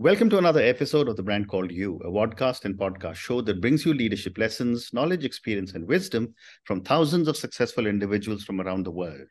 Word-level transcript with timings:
Welcome 0.00 0.30
to 0.30 0.38
another 0.38 0.62
episode 0.62 1.10
of 1.10 1.16
The 1.16 1.22
Brand 1.22 1.46
Called 1.46 1.70
You, 1.70 1.96
a 2.02 2.08
podcast 2.08 2.64
and 2.64 2.74
podcast 2.74 3.16
show 3.16 3.42
that 3.42 3.60
brings 3.60 3.84
you 3.84 3.92
leadership 3.92 4.38
lessons, 4.38 4.94
knowledge, 4.94 5.26
experience, 5.26 5.74
and 5.74 5.86
wisdom 5.86 6.34
from 6.64 6.80
thousands 6.80 7.28
of 7.28 7.36
successful 7.36 7.86
individuals 7.86 8.42
from 8.42 8.62
around 8.62 8.84
the 8.84 8.90
world. 8.90 9.28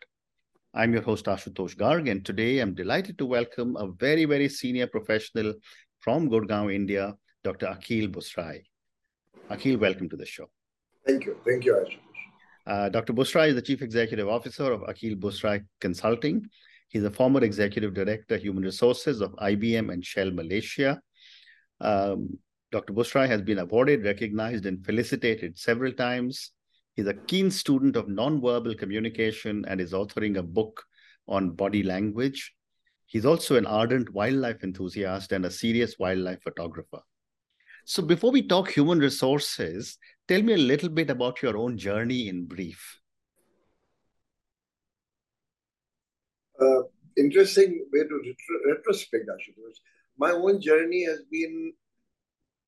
I'm 0.75 0.93
your 0.93 1.01
host, 1.01 1.25
Ashutosh 1.25 1.75
Garg, 1.75 2.07
and 2.07 2.23
today 2.23 2.59
I'm 2.59 2.75
delighted 2.75 3.17
to 3.17 3.25
welcome 3.25 3.77
a 3.77 3.87
very, 3.93 4.25
very 4.25 4.47
senior 4.47 4.85
professional 4.85 5.55
from 6.01 6.29
Gurgaon, 6.29 6.71
India, 6.71 7.15
Dr. 7.43 7.65
Aquil 7.65 8.07
Busrai. 8.07 8.61
Aquil, 9.49 9.79
welcome 9.79 10.07
to 10.07 10.17
the 10.17 10.25
show. 10.27 10.51
Thank 11.03 11.25
you. 11.25 11.35
Thank 11.47 11.65
you, 11.65 11.83
Ashutosh. 11.83 11.97
Uh, 12.67 12.89
Dr. 12.89 13.13
Busrai 13.13 13.47
is 13.47 13.55
the 13.55 13.63
Chief 13.63 13.81
Executive 13.81 14.29
Officer 14.29 14.71
of 14.71 14.81
Aquil 14.81 15.15
Busrai 15.15 15.65
Consulting, 15.81 16.47
He's 16.89 17.03
a 17.03 17.11
former 17.11 17.43
executive 17.43 17.93
director, 17.93 18.37
human 18.37 18.63
resources 18.63 19.21
of 19.21 19.31
IBM 19.33 19.93
and 19.93 20.03
Shell 20.03 20.31
Malaysia. 20.31 20.99
Um, 21.79 22.39
Dr. 22.71 22.93
Busrai 22.93 23.27
has 23.27 23.41
been 23.41 23.59
awarded, 23.59 24.03
recognized, 24.03 24.65
and 24.65 24.83
felicitated 24.85 25.57
several 25.57 25.93
times. 25.93 26.51
He's 26.95 27.07
a 27.07 27.13
keen 27.13 27.49
student 27.51 27.95
of 27.95 28.07
nonverbal 28.07 28.77
communication 28.77 29.65
and 29.67 29.79
is 29.79 29.93
authoring 29.93 30.37
a 30.37 30.43
book 30.43 30.83
on 31.27 31.51
body 31.51 31.83
language. 31.83 32.53
He's 33.05 33.25
also 33.25 33.55
an 33.55 33.65
ardent 33.65 34.11
wildlife 34.13 34.63
enthusiast 34.63 35.31
and 35.31 35.45
a 35.45 35.51
serious 35.51 35.97
wildlife 35.97 36.41
photographer. 36.43 37.01
So, 37.85 38.03
before 38.03 38.31
we 38.31 38.47
talk 38.47 38.69
human 38.69 38.99
resources, 38.99 39.97
tell 40.27 40.43
me 40.43 40.53
a 40.53 40.57
little 40.57 40.89
bit 40.89 41.09
about 41.09 41.41
your 41.41 41.57
own 41.57 41.77
journey 41.77 42.27
in 42.27 42.45
brief. 42.45 42.98
Uh, 46.61 46.81
interesting 47.17 47.85
way 47.91 48.03
to 48.03 48.15
retro- 48.15 48.75
retrospect, 48.75 49.27
Ashutosh. 49.27 49.77
My 50.17 50.31
own 50.31 50.61
journey 50.61 51.05
has 51.05 51.21
been 51.31 51.73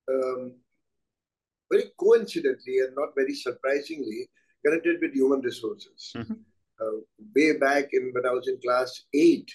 um, 0.10 0.54
very 1.72 1.92
coincidentally 2.00 2.80
and 2.80 2.96
not 2.96 3.10
very 3.16 3.34
surprisingly 3.34 4.30
connected 4.66 5.00
with 5.02 5.14
human 5.14 5.42
resources. 5.42 6.12
Mm-hmm. 6.16 6.34
Uh, 6.82 6.98
way 7.36 7.58
back 7.58 7.90
in 7.94 8.12
when 8.14 8.26
I 8.26 8.32
was 8.32 8.48
in 8.48 8.60
class 8.62 9.04
eight, 9.14 9.52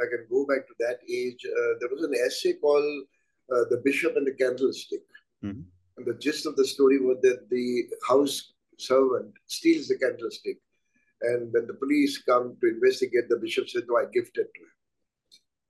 I 0.00 0.04
can 0.10 0.26
go 0.30 0.44
back 0.46 0.66
to 0.66 0.74
that 0.80 0.98
age. 1.08 1.38
Uh, 1.44 1.72
there 1.80 1.90
was 1.92 2.02
an 2.02 2.14
essay 2.26 2.54
called 2.54 3.04
uh, 3.52 3.64
"The 3.70 3.80
Bishop 3.84 4.16
and 4.16 4.26
the 4.26 4.32
Candlestick," 4.32 5.06
mm-hmm. 5.44 5.60
and 5.96 6.06
the 6.06 6.14
gist 6.14 6.46
of 6.46 6.56
the 6.56 6.66
story 6.66 6.98
was 6.98 7.18
that 7.22 7.48
the 7.50 7.84
house 8.08 8.54
servant 8.78 9.32
steals 9.46 9.86
the 9.86 9.96
candlestick 9.96 10.58
and 11.30 11.52
when 11.52 11.66
the 11.66 11.74
police 11.74 12.22
come 12.22 12.56
to 12.60 12.68
investigate, 12.68 13.28
the 13.28 13.36
bishop 13.36 13.68
said, 13.68 13.84
No, 13.88 13.96
I 13.96 14.04
gifted 14.12 14.46
to 14.54 14.60
him. 14.62 14.74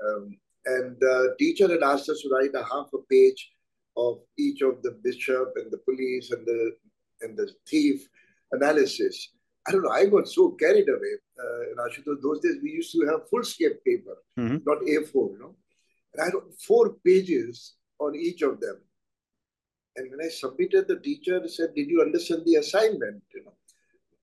Um, 0.06 0.38
and 0.66 0.96
the 1.00 1.36
teacher 1.38 1.68
had 1.68 1.82
asked 1.82 2.08
us 2.08 2.20
to 2.22 2.28
write 2.30 2.54
a 2.54 2.64
half 2.64 2.88
a 2.94 3.02
page 3.10 3.50
of 3.96 4.20
each 4.38 4.62
of 4.62 4.82
the 4.82 4.98
bishop 5.02 5.52
and 5.56 5.70
the 5.70 5.78
police 5.78 6.30
and 6.30 6.46
the 6.46 6.72
and 7.20 7.36
the 7.36 7.48
thief 7.68 8.08
analysis. 8.52 9.32
I 9.66 9.72
don't 9.72 9.82
know. 9.82 9.90
I 9.90 10.06
got 10.06 10.28
so 10.28 10.50
carried 10.50 10.88
away. 10.88 11.14
Uh, 11.42 11.62
in 11.70 11.76
Ashutosh, 11.78 12.22
those 12.22 12.40
days 12.40 12.56
we 12.62 12.70
used 12.70 12.92
to 12.92 13.06
have 13.06 13.28
foolscap 13.30 13.82
paper, 13.86 14.16
mm-hmm. 14.38 14.58
not 14.66 14.80
A4, 14.82 15.32
you 15.32 15.38
know. 15.40 15.56
And 16.12 16.22
I 16.22 16.26
wrote 16.32 16.52
four 16.66 16.96
pages 17.04 17.74
on 17.98 18.14
each 18.14 18.42
of 18.42 18.60
them. 18.60 18.76
And 19.96 20.10
when 20.10 20.20
I 20.24 20.28
submitted, 20.28 20.88
the 20.88 20.98
teacher 20.98 21.40
said, 21.48 21.74
"Did 21.74 21.88
you 21.88 22.02
understand 22.02 22.42
the 22.44 22.56
assignment?" 22.56 23.22
You 23.34 23.44
know, 23.44 23.54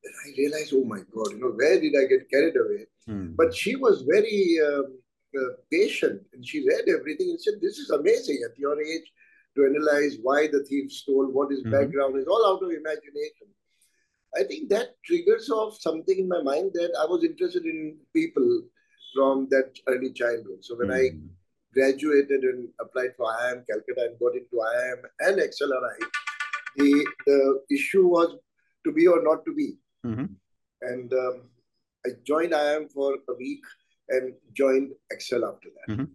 then 0.04 0.14
I 0.26 0.30
realized, 0.38 0.74
oh 0.76 0.84
my 0.84 1.00
God, 1.14 1.32
you 1.32 1.40
know, 1.40 1.54
where 1.56 1.80
did 1.80 1.94
I 1.96 2.08
get 2.08 2.30
carried 2.30 2.56
away? 2.56 2.86
Hmm. 3.06 3.34
But 3.36 3.54
she 3.54 3.76
was 3.76 4.04
very 4.08 4.58
um, 4.66 4.98
uh, 5.38 5.54
patient 5.72 6.22
and 6.34 6.46
she 6.46 6.66
read 6.68 6.86
everything 6.90 7.30
and 7.30 7.42
said, 7.42 7.56
this 7.62 7.78
is 7.78 7.90
amazing 7.90 8.42
at 8.50 8.58
your 8.58 8.80
age 8.82 9.12
to 9.56 9.66
analyze 9.66 10.18
why 10.22 10.48
the 10.48 10.64
thief 10.68 10.92
stole, 10.92 11.28
what 11.28 11.52
his 11.52 11.62
mm-hmm. 11.62 11.72
background 11.72 12.18
is, 12.18 12.28
all 12.28 12.46
out 12.48 12.64
of 12.64 12.72
imagination. 12.72 13.48
I 14.36 14.44
think 14.44 14.70
that 14.70 14.96
triggers 15.06 15.50
off 15.50 15.80
something 15.80 16.18
in 16.18 16.28
my 16.28 16.42
mind 16.42 16.72
that 16.74 16.96
I 17.00 17.06
was 17.06 17.24
interested 17.24 17.66
in 17.66 17.98
people 18.16 18.64
from 19.14 19.48
that 19.52 19.78
early 19.88 20.14
childhood. 20.14 20.60
So 20.62 20.78
when 20.78 20.88
mm-hmm. 20.88 21.16
I 21.16 21.20
hmm. 21.20 21.28
graduated 21.74 22.44
and 22.44 22.70
applied 22.80 23.12
for 23.18 23.28
IIM 23.28 23.66
Calcutta 23.70 24.10
and 24.10 24.20
got 24.20 24.36
into 24.36 24.56
IIM 24.56 25.02
and 25.20 25.38
XLRI, 25.40 25.98
the, 26.78 27.06
the 27.26 27.62
issue 27.70 28.08
was 28.08 28.38
to 28.86 28.92
be 28.92 29.08
or 29.08 29.22
not 29.22 29.44
to 29.46 29.54
be. 29.54 29.76
Mm-hmm. 30.06 30.26
And 30.82 31.14
um, 31.14 31.42
I 32.06 32.10
joined 32.26 32.54
IIM 32.54 32.92
for 32.92 33.16
a 33.30 33.34
week 33.38 33.64
and 34.10 34.34
joined 34.54 34.92
Excel 35.12 35.46
after 35.46 35.70
that. 35.70 35.94
Mm-hmm. 35.94 36.06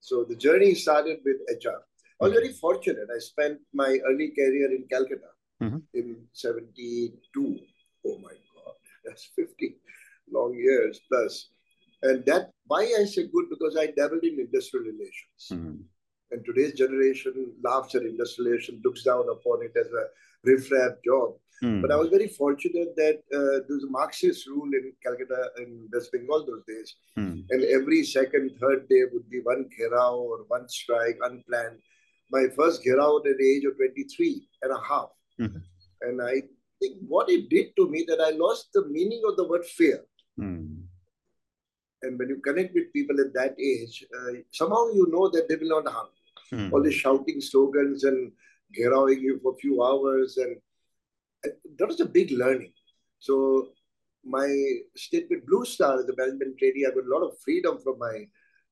So 0.00 0.24
the 0.24 0.36
journey 0.36 0.74
started 0.74 1.18
with 1.24 1.36
HR. 1.50 1.82
I 2.20 2.24
was 2.24 2.32
very 2.32 2.52
fortunate. 2.52 3.08
I 3.14 3.18
spent 3.18 3.58
my 3.74 3.98
early 4.06 4.30
career 4.30 4.70
in 4.74 4.84
Calcutta 4.90 5.30
mm-hmm. 5.62 5.78
in 5.94 6.16
72. 6.32 7.58
Oh 8.06 8.18
my 8.18 8.30
God, 8.54 8.74
that's 9.04 9.30
50 9.36 9.76
long 10.32 10.54
years 10.54 11.00
plus. 11.10 11.48
And 12.02 12.24
that, 12.26 12.50
why 12.66 12.82
I 12.98 13.04
say 13.04 13.26
good, 13.26 13.46
because 13.50 13.76
I 13.76 13.86
dabbled 13.86 14.22
in 14.22 14.38
industrial 14.38 14.86
relations. 14.86 15.42
Mm-hmm. 15.50 15.76
And 16.30 16.44
today's 16.44 16.74
generation 16.74 17.52
laughs 17.62 17.94
at 17.94 18.02
industrial 18.02 18.50
relations, 18.50 18.82
looks 18.84 19.02
down 19.02 19.26
upon 19.30 19.62
it 19.62 19.72
as 19.78 19.86
a 19.86 20.06
riffraff 20.44 20.92
job. 21.04 21.34
Mm. 21.62 21.80
But 21.80 21.90
I 21.90 21.96
was 21.96 22.10
very 22.10 22.28
fortunate 22.28 22.94
that 22.96 23.22
uh, 23.32 23.64
there 23.66 23.76
was 23.76 23.84
a 23.84 23.90
Marxist 23.90 24.46
rule 24.46 24.68
in 24.72 24.92
Calcutta 25.02 25.50
in 25.58 25.88
West 25.92 26.12
Bengal 26.12 26.44
those 26.44 26.64
days. 26.68 26.94
Mm. 27.18 27.44
And 27.50 27.64
every 27.64 28.04
second, 28.04 28.52
third 28.60 28.88
day 28.88 29.02
would 29.12 29.28
be 29.30 29.40
one 29.40 29.68
gherao 29.78 30.14
or 30.14 30.38
one 30.48 30.68
strike 30.68 31.18
unplanned. 31.22 31.78
My 32.30 32.46
first 32.56 32.84
gherao 32.84 33.18
at 33.18 33.38
the 33.38 33.56
age 33.56 33.64
of 33.64 33.76
23 33.76 34.48
and 34.62 34.72
a 34.72 34.80
half. 34.86 35.08
Mm. 35.40 35.62
And 36.02 36.22
I 36.22 36.42
think 36.80 36.98
what 37.08 37.30
it 37.30 37.48
did 37.48 37.74
to 37.76 37.88
me 37.88 38.04
that 38.08 38.20
I 38.20 38.30
lost 38.30 38.68
the 38.74 38.86
meaning 38.88 39.22
of 39.26 39.36
the 39.36 39.48
word 39.48 39.64
fear. 39.64 40.04
Mm. 40.38 40.82
And 42.02 42.18
when 42.18 42.28
you 42.28 42.36
connect 42.36 42.74
with 42.74 42.92
people 42.92 43.18
at 43.20 43.32
that 43.32 43.58
age, 43.58 44.04
uh, 44.14 44.32
somehow 44.52 44.88
you 44.88 45.06
know 45.10 45.28
that 45.30 45.48
they 45.48 45.56
will 45.56 45.80
not 45.80 45.90
harm 45.90 46.08
you. 46.52 46.58
Mm. 46.58 46.72
All 46.72 46.82
the 46.82 46.92
shouting 46.92 47.40
slogans 47.40 48.04
and 48.04 48.30
gheraoing 48.78 49.20
you 49.20 49.40
for 49.42 49.52
a 49.52 49.56
few 49.56 49.82
hours 49.82 50.36
and 50.36 50.56
that 51.78 51.86
was 51.86 52.00
a 52.00 52.06
big 52.06 52.30
learning. 52.30 52.72
So 53.18 53.68
my 54.24 54.48
stint 54.96 55.26
with 55.30 55.46
Blue 55.46 55.64
Star 55.64 56.00
as 56.00 56.08
a 56.08 56.16
management 56.16 56.58
trainee, 56.58 56.86
I 56.86 56.90
got 56.90 57.04
a 57.04 57.14
lot 57.14 57.26
of 57.26 57.38
freedom 57.44 57.78
from 57.82 57.98
my 57.98 58.26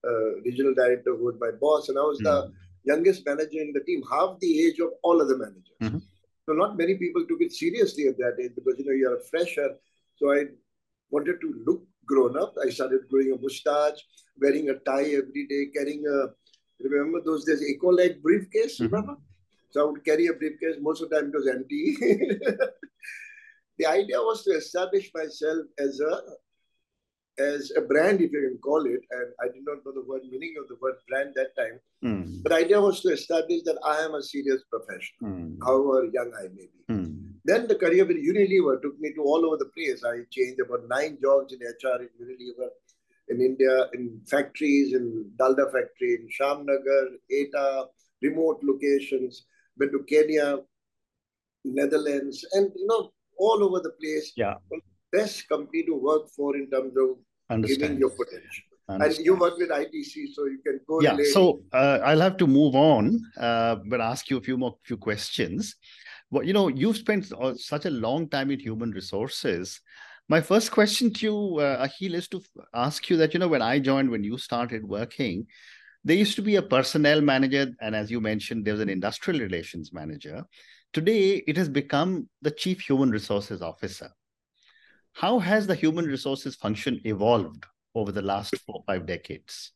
uh, 0.07 0.41
regional 0.45 0.75
director, 0.75 1.17
who 1.17 1.25
was 1.25 1.37
my 1.41 1.51
boss, 1.61 1.89
and 1.89 1.99
I 1.99 2.03
was 2.03 2.21
mm-hmm. 2.21 2.51
the 2.51 2.93
youngest 2.93 3.25
manager 3.27 3.61
in 3.61 3.73
the 3.73 3.81
team, 3.81 4.03
half 4.11 4.39
the 4.41 4.67
age 4.67 4.79
of 4.81 4.91
all 5.03 5.23
other 5.23 5.39
managers. 5.39 5.77
Mm-hmm. 5.83 5.99
So 6.47 6.53
not 6.53 6.77
many 6.77 6.97
people 6.97 7.25
took 7.27 7.41
it 7.41 7.53
seriously 7.53 8.09
at 8.09 8.19
that 8.19 8.37
age 8.43 8.53
because 8.55 8.79
you 8.79 8.85
know 8.85 8.93
you're 8.93 9.17
a 9.17 9.25
fresher. 9.31 9.71
So 10.17 10.33
I 10.33 10.45
wanted 11.11 11.41
to 11.41 11.62
look 11.67 11.83
grown 12.06 12.37
up. 12.37 12.55
I 12.62 12.69
started 12.69 13.09
growing 13.11 13.33
a 13.33 13.41
mustache, 13.41 14.01
wearing 14.39 14.69
a 14.69 14.75
tie 14.75 15.15
every 15.21 15.47
day, 15.49 15.67
carrying 15.75 16.05
a 16.06 16.29
remember 16.83 17.21
those 17.25 17.45
days 17.45 17.62
Echolac 17.62 18.21
briefcase, 18.21 18.81
mm-hmm. 18.81 18.95
remember? 18.95 19.17
So 19.75 19.81
I 19.81 19.91
would 19.91 20.05
carry 20.05 20.29
a 20.29 20.33
briefcase. 20.33 20.77
Most 20.81 21.03
of 21.03 21.11
the 21.11 21.17
time 21.17 21.31
it 21.31 21.37
was 21.37 21.49
empty. 21.49 21.97
the 23.79 23.87
idea 23.87 24.19
was 24.19 24.45
to 24.45 24.53
establish 24.53 25.11
myself 25.12 25.67
as 25.81 25.99
a 25.99 26.21
as 27.43 27.73
a 27.77 27.81
brand, 27.81 28.21
if 28.21 28.31
you 28.31 28.41
can 28.49 28.59
call 28.59 28.87
it. 28.87 29.01
And 29.11 29.33
I 29.43 29.47
did 29.53 29.65
not 29.67 29.79
know 29.85 29.91
the 29.93 30.09
word 30.09 30.23
meaning 30.31 30.55
of 30.61 30.69
the 30.69 30.77
word 30.81 30.95
brand 31.09 31.33
that 31.35 31.57
time. 31.57 31.81
Mm. 32.05 32.45
But 32.45 32.51
the 32.51 32.59
idea 32.59 32.81
was 32.81 33.01
to 33.01 33.09
establish 33.09 33.62
that 33.65 33.81
I 33.85 33.97
am 34.05 34.15
a 34.15 34.23
serious 34.23 34.62
professional, 34.71 35.33
mm. 35.33 35.59
however 35.61 36.05
young 36.05 36.31
I 36.39 36.45
may 36.55 36.69
be. 36.75 36.95
Mm. 36.95 37.33
Then 37.45 37.67
the 37.67 37.75
career 37.75 38.05
with 38.05 38.19
Unilever 38.19 38.81
took 38.81 38.97
me 39.00 39.12
to 39.15 39.23
all 39.23 39.44
over 39.44 39.56
the 39.56 39.73
place. 39.77 40.05
I 40.05 40.23
changed 40.31 40.61
about 40.61 40.87
nine 40.88 41.19
jobs 41.20 41.53
in 41.53 41.59
HR 41.59 42.00
in 42.03 42.11
Unilever, 42.25 42.69
in 43.27 43.41
India, 43.41 43.88
in 43.93 44.20
factories, 44.25 44.94
in 44.94 45.32
Dalda 45.37 45.67
factory, 45.73 46.15
in 46.20 46.29
Shamnagar, 46.31 47.09
Etah, 47.29 47.87
remote 48.23 48.61
locations 48.62 49.47
went 49.79 49.93
to 49.93 50.05
Kenya, 50.09 50.59
Netherlands, 51.65 52.44
and 52.53 52.71
you 52.75 52.87
know, 52.87 53.12
all 53.38 53.65
over 53.65 53.81
the 53.81 53.93
place. 54.00 54.32
Yeah. 54.37 54.55
Best 55.12 55.49
company 55.49 55.85
to 55.85 55.94
work 55.94 56.29
for 56.37 56.56
in 56.56 56.71
terms 56.71 56.94
of 56.97 57.17
Understand. 57.50 57.81
giving 57.81 57.99
your 57.99 58.11
potential. 58.11 58.65
Understand. 58.88 59.19
And 59.19 59.26
you 59.26 59.35
work 59.37 59.56
with 59.56 59.71
ITC, 59.71 60.35
so 60.35 60.44
you 60.44 60.59
can 60.65 60.81
go. 60.87 61.00
Yeah, 61.00 61.17
so 61.32 61.62
uh, 61.73 62.00
I'll 62.05 62.21
have 62.21 62.37
to 62.38 62.47
move 62.47 62.75
on, 62.75 63.21
uh, 63.38 63.76
but 63.87 64.00
ask 64.00 64.29
you 64.29 64.37
a 64.37 64.43
few 64.43 64.59
more 64.59 64.76
few 64.82 64.97
questions. 64.97 65.77
Well, 66.31 66.43
you 66.43 66.53
know, 66.53 66.69
you've 66.69 66.97
spent 66.97 67.32
uh, 67.32 67.55
such 67.55 67.87
a 67.87 67.91
long 67.91 68.29
time 68.29 68.50
in 68.50 68.61
human 68.61 68.91
resources. 68.91 69.81
My 70.29 70.41
first 70.41 70.70
question 70.70 71.12
to 71.15 71.27
you, 71.27 71.59
uh, 71.61 71.87
Aquil, 71.87 72.15
is 72.15 72.29
to 72.29 72.43
ask 72.75 73.09
you 73.09 73.17
that 73.19 73.35
you 73.35 73.41
know 73.41 73.49
when 73.49 73.62
I 73.62 73.79
joined, 73.79 74.11
when 74.11 74.25
you 74.25 74.37
started 74.37 74.85
working, 74.85 75.47
there 76.05 76.17
used 76.17 76.37
to 76.37 76.43
be 76.43 76.56
a 76.56 76.62
personnel 76.62 77.21
manager, 77.21 77.73
and 77.81 77.97
as 77.97 78.11
you 78.11 78.21
mentioned, 78.21 78.65
there 78.65 78.75
was 78.75 78.83
an 78.83 78.91
industrial 78.91 79.41
relations 79.41 79.93
manager. 79.93 80.45
Today, 80.93 81.43
it 81.47 81.56
has 81.56 81.69
become 81.69 82.29
the 82.43 82.51
chief 82.51 82.81
human 82.81 83.11
resources 83.11 83.62
officer. 83.62 84.11
How 85.12 85.39
has 85.39 85.67
the 85.67 85.75
human 85.75 86.05
resources 86.05 86.56
function 86.56 87.01
evolved 87.05 87.65
over 87.95 88.12
the 88.12 88.23
last 88.23 88.56
four 88.67 88.83
five 88.87 89.06
decades? 89.06 89.73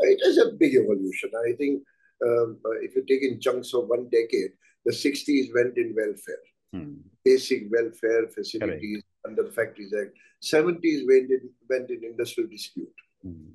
It 0.00 0.20
is 0.22 0.38
a 0.38 0.52
big 0.58 0.74
evolution. 0.74 1.30
I 1.48 1.52
think 1.56 1.82
um, 2.26 2.58
if 2.82 2.96
you 2.96 3.04
take 3.06 3.22
in 3.22 3.40
chunks 3.40 3.72
of 3.74 3.86
one 3.86 4.08
decade, 4.10 4.52
the 4.84 4.92
60s 4.92 5.54
went 5.54 5.76
in 5.76 5.94
welfare, 5.94 6.44
hmm. 6.72 6.94
basic 7.24 7.64
welfare 7.70 8.28
facilities 8.28 9.02
Correct. 9.02 9.26
under 9.26 9.42
the 9.42 9.52
Factories 9.52 9.92
Act. 9.92 10.16
70s 10.42 11.06
went 11.06 11.30
in, 11.30 11.50
went 11.68 11.90
in 11.90 12.02
industrial 12.02 12.48
dispute, 12.48 12.88
hmm. 13.22 13.50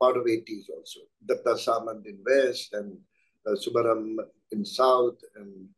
Part 0.00 0.16
of 0.16 0.24
80s 0.24 0.70
also. 0.74 1.00
Datta 1.26 1.56
Samant 1.56 2.06
in 2.06 2.18
West 2.24 2.72
and 2.72 2.96
uh, 3.46 3.52
Subaram 3.52 4.16
in 4.52 4.64
South 4.64 5.18
and 5.36 5.68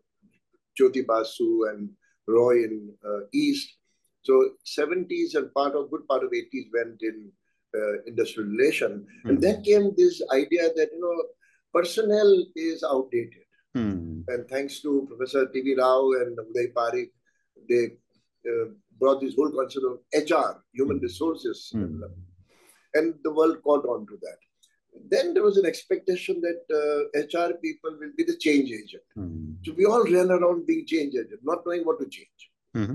Jyoti 0.78 1.06
Basu 1.06 1.64
and 1.70 1.90
Roy 2.26 2.64
in 2.64 2.94
uh, 3.06 3.26
East. 3.32 3.76
So 4.22 4.50
70s 4.66 5.34
and 5.34 5.52
part 5.52 5.74
of 5.74 5.90
good 5.90 6.06
part 6.08 6.22
of 6.22 6.30
80s 6.30 6.66
went 6.72 7.02
in 7.02 7.32
uh, 7.74 8.02
industrial 8.06 8.50
relation. 8.50 9.06
Mm. 9.24 9.30
And 9.30 9.42
then 9.42 9.62
came 9.62 9.92
this 9.96 10.22
idea 10.32 10.68
that, 10.76 10.90
you 10.92 11.00
know, 11.00 11.24
personnel 11.74 12.44
is 12.54 12.84
outdated. 12.84 13.44
Mm. 13.76 14.24
And 14.28 14.48
thanks 14.48 14.80
to 14.82 15.06
Professor 15.08 15.48
T.V. 15.48 15.76
Rao 15.78 16.12
and 16.12 16.38
Udai 16.38 16.72
Pareek, 16.72 17.10
they 17.68 17.96
uh, 18.48 18.66
brought 18.98 19.20
this 19.20 19.34
whole 19.34 19.50
concept 19.50 19.84
of 19.84 19.98
HR, 20.14 20.62
human 20.72 20.98
hmm. 20.98 21.02
resources, 21.02 21.72
mm. 21.74 22.00
And 22.94 23.14
the 23.24 23.32
world 23.32 23.62
caught 23.62 23.84
on 23.86 24.06
to 24.06 24.18
that. 24.22 24.38
Then 25.08 25.32
there 25.32 25.42
was 25.42 25.56
an 25.56 25.66
expectation 25.66 26.42
that 26.42 26.60
uh, 26.70 27.18
HR 27.18 27.54
people 27.54 27.96
will 27.98 28.12
be 28.16 28.24
the 28.24 28.36
change 28.36 28.70
agent. 28.70 29.02
Mm. 29.16 29.56
So 29.64 29.72
we 29.76 29.86
all 29.86 30.04
ran 30.04 30.30
around 30.30 30.66
being 30.66 30.86
change 30.86 31.14
agent, 31.14 31.40
not 31.42 31.62
knowing 31.64 31.82
what 31.82 31.98
to 32.00 32.08
change. 32.08 32.50
Mm-hmm. 32.76 32.94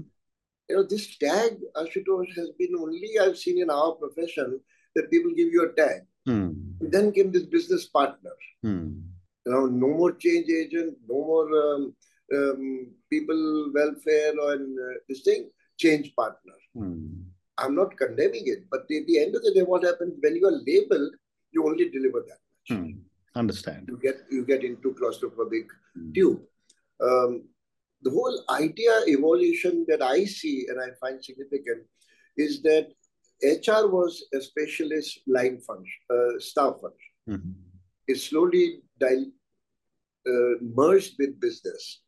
You 0.70 0.76
know, 0.76 0.84
this 0.84 1.18
tag, 1.18 1.58
Ashutosh, 1.76 2.36
has 2.36 2.50
been 2.60 2.76
only 2.78 3.18
I've 3.20 3.38
seen 3.38 3.62
in 3.62 3.70
our 3.70 3.94
profession 3.94 4.60
that 4.96 5.10
people 5.10 5.32
give 5.32 5.48
you 5.48 5.64
a 5.70 5.74
tag. 5.74 6.02
Mm. 6.28 6.56
Then 6.82 7.12
came 7.12 7.32
this 7.32 7.46
business 7.46 7.88
partner. 7.88 8.32
Mm. 8.66 9.02
You 9.46 9.52
know, 9.52 9.66
no 9.66 9.88
more 9.88 10.12
change 10.12 10.50
agent, 10.50 10.98
no 11.08 11.16
more 11.16 11.48
um, 11.56 11.96
um, 12.36 12.88
people 13.10 13.72
welfare 13.74 14.34
and 14.52 14.78
uh, 14.78 15.00
this 15.08 15.22
thing, 15.22 15.50
change 15.78 16.14
partner. 16.16 16.54
I'm 17.58 17.76
not 17.76 17.98
condemning 17.98 18.44
it, 18.48 18.66
but 18.70 18.82
at 18.82 19.08
the 19.08 19.20
end 19.20 19.36
of 19.36 19.42
the 19.44 19.54
day, 19.54 19.64
what 19.64 19.84
happens 19.84 20.14
when 20.22 20.36
you 20.36 20.46
are 20.48 20.62
labeled, 20.66 21.14
you 21.52 21.66
only 21.66 21.90
deliver 21.90 22.24
that 22.28 22.40
much. 22.76 22.80
Hmm. 22.80 22.92
Understand. 23.36 23.88
You 23.88 24.00
get 24.02 24.16
you 24.32 24.44
get 24.46 24.64
into 24.64 24.96
claustrophobic 25.00 25.68
mm. 25.96 26.14
tube. 26.14 26.42
Um, 27.00 27.44
the 28.02 28.10
whole 28.10 28.44
idea 28.50 29.02
evolution 29.08 29.86
that 29.88 30.02
I 30.02 30.26
see 30.26 30.66
and 30.70 30.82
I 30.82 30.90
find 31.00 31.24
significant 31.24 31.84
is 32.36 32.62
that 32.64 32.88
HR 33.44 33.88
was 33.88 34.26
a 34.34 34.42
specialist 34.42 35.20
line 35.28 35.60
function, 35.60 36.02
uh, 36.10 36.40
staff 36.40 36.76
function. 36.82 37.14
Mm-hmm. 37.30 37.52
It 38.08 38.18
slowly 38.18 38.80
di- 39.00 39.32
uh, 40.28 40.54
merged 40.62 41.16
with 41.20 41.40
business 41.40 42.02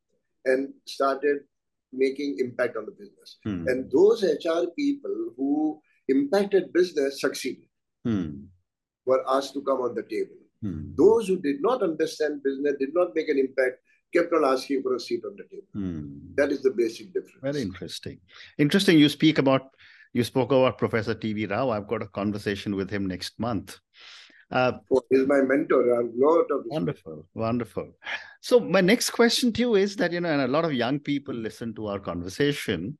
and 0.45 0.73
started 0.87 1.41
making 1.91 2.37
impact 2.39 2.77
on 2.77 2.85
the 2.85 2.91
business. 2.91 3.37
Mm-hmm. 3.45 3.67
And 3.67 3.91
those 3.91 4.23
HR 4.23 4.69
people 4.77 5.33
who 5.35 5.81
impacted 6.07 6.73
business 6.73 7.21
succeeded. 7.21 7.65
Mm-hmm 8.07 8.45
were 9.09 9.23
asked 9.27 9.53
to 9.53 9.61
come 9.61 9.81
on 9.81 9.95
the 9.95 10.03
table. 10.03 10.39
Hmm. 10.61 10.91
Those 10.95 11.27
who 11.27 11.37
did 11.39 11.61
not 11.61 11.81
understand 11.81 12.43
business, 12.43 12.75
did 12.79 12.93
not 12.93 13.15
make 13.15 13.29
an 13.29 13.39
impact, 13.39 13.77
kept 14.13 14.33
on 14.33 14.45
asking 14.45 14.83
for 14.83 14.95
a 14.95 14.99
seat 14.99 15.21
on 15.25 15.35
the 15.35 15.45
table. 15.51 15.71
Hmm. 15.73 16.33
That 16.35 16.51
is 16.51 16.61
the 16.61 16.71
basic 16.71 17.13
difference. 17.13 17.41
Very 17.41 17.61
interesting. 17.61 18.19
Interesting. 18.57 18.99
You 18.99 19.09
speak 19.09 19.37
about, 19.37 19.63
you 20.13 20.23
spoke 20.23 20.51
about 20.51 20.77
Professor 20.77 21.15
T.V. 21.15 21.47
Rao. 21.47 21.69
I've 21.69 21.87
got 21.87 22.03
a 22.03 22.07
conversation 22.07 22.75
with 22.75 22.89
him 22.89 23.05
next 23.07 23.39
month. 23.39 23.79
Uh, 24.51 24.73
oh, 24.91 25.01
he's 25.09 25.27
my 25.27 25.41
mentor. 25.41 25.93
I 25.93 25.97
have 25.97 26.11
lot 26.15 26.45
of 26.49 26.63
wonderful, 26.65 27.25
wonderful. 27.35 27.91
So 28.41 28.59
my 28.59 28.81
next 28.81 29.11
question 29.11 29.53
to 29.53 29.61
you 29.61 29.75
is 29.75 29.95
that 29.97 30.11
you 30.11 30.21
know, 30.21 30.29
and 30.29 30.41
a 30.41 30.47
lot 30.47 30.65
of 30.65 30.73
young 30.73 30.99
people 30.99 31.35
listen 31.35 31.75
to 31.75 31.87
our 31.87 31.99
conversation. 31.99 32.97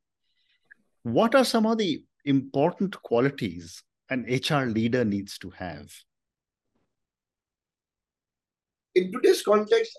What 1.02 1.34
are 1.34 1.44
some 1.44 1.66
of 1.66 1.78
the 1.78 2.04
important 2.24 3.00
qualities 3.02 3.82
an 4.10 4.26
HR 4.28 4.66
leader 4.66 5.04
needs 5.04 5.38
to 5.38 5.50
have? 5.50 5.92
In 8.94 9.10
today's 9.12 9.42
context, 9.42 9.98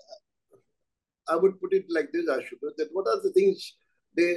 I 1.28 1.36
would 1.36 1.60
put 1.60 1.72
it 1.72 1.84
like 1.88 2.12
this, 2.12 2.28
Ashutosh, 2.28 2.76
that 2.78 2.88
what 2.92 3.06
are 3.08 3.20
the 3.22 3.32
things 3.32 3.74
they 4.16 4.36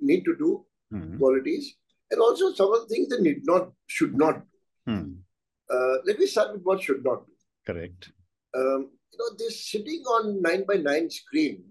need 0.00 0.24
to 0.24 0.36
do, 0.36 0.64
mm-hmm. 0.92 1.18
qualities, 1.18 1.74
and 2.10 2.20
also 2.20 2.52
some 2.52 2.72
of 2.72 2.82
the 2.82 2.94
things 2.94 3.08
they 3.08 3.20
need 3.20 3.40
not, 3.44 3.70
should 3.86 4.14
not 4.14 4.42
do. 4.86 5.23
Uh, 5.70 5.96
let 6.04 6.18
me 6.18 6.26
start 6.26 6.52
with 6.52 6.62
what 6.62 6.82
should 6.82 7.04
not 7.04 7.26
be. 7.26 7.32
Correct. 7.66 8.10
Um, 8.54 8.90
you 9.12 9.18
know, 9.18 9.36
this 9.38 9.70
sitting 9.70 10.02
on 10.02 10.42
9 10.42 10.64
by 10.66 10.74
9 10.74 11.10
screen 11.10 11.64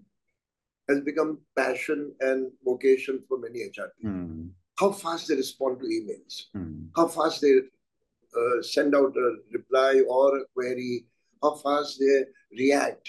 has 0.88 1.00
become 1.00 1.38
passion 1.56 2.12
and 2.20 2.50
vocation 2.64 3.22
for 3.28 3.38
many 3.38 3.62
HR 3.62 3.92
people. 3.96 4.10
Mm 4.10 4.50
how 4.76 4.90
fast 4.90 5.28
they 5.28 5.36
respond 5.36 5.78
to 5.80 5.86
emails, 5.86 6.44
mm. 6.56 6.88
how 6.96 7.06
fast 7.08 7.40
they 7.40 7.54
uh, 7.58 8.62
send 8.62 8.94
out 8.94 9.16
a 9.16 9.36
reply 9.52 10.02
or 10.08 10.38
a 10.38 10.44
query, 10.52 11.06
how 11.42 11.54
fast 11.54 12.00
they 12.00 12.24
react. 12.58 13.08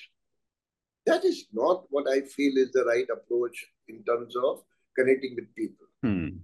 That 1.06 1.24
is 1.24 1.46
not 1.54 1.86
what 1.90 2.08
I 2.08 2.22
feel 2.22 2.58
is 2.58 2.72
the 2.72 2.86
right 2.86 3.08
approach 3.12 3.66
in 3.88 4.04
terms 4.04 4.36
of 4.36 4.64
connecting 4.98 5.36
with 5.36 5.54
people. 5.56 5.88
Mm. 6.04 6.40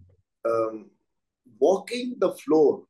Um, 0.45 0.89
walking 1.59 2.15
the 2.19 2.31
floor, 2.33 2.83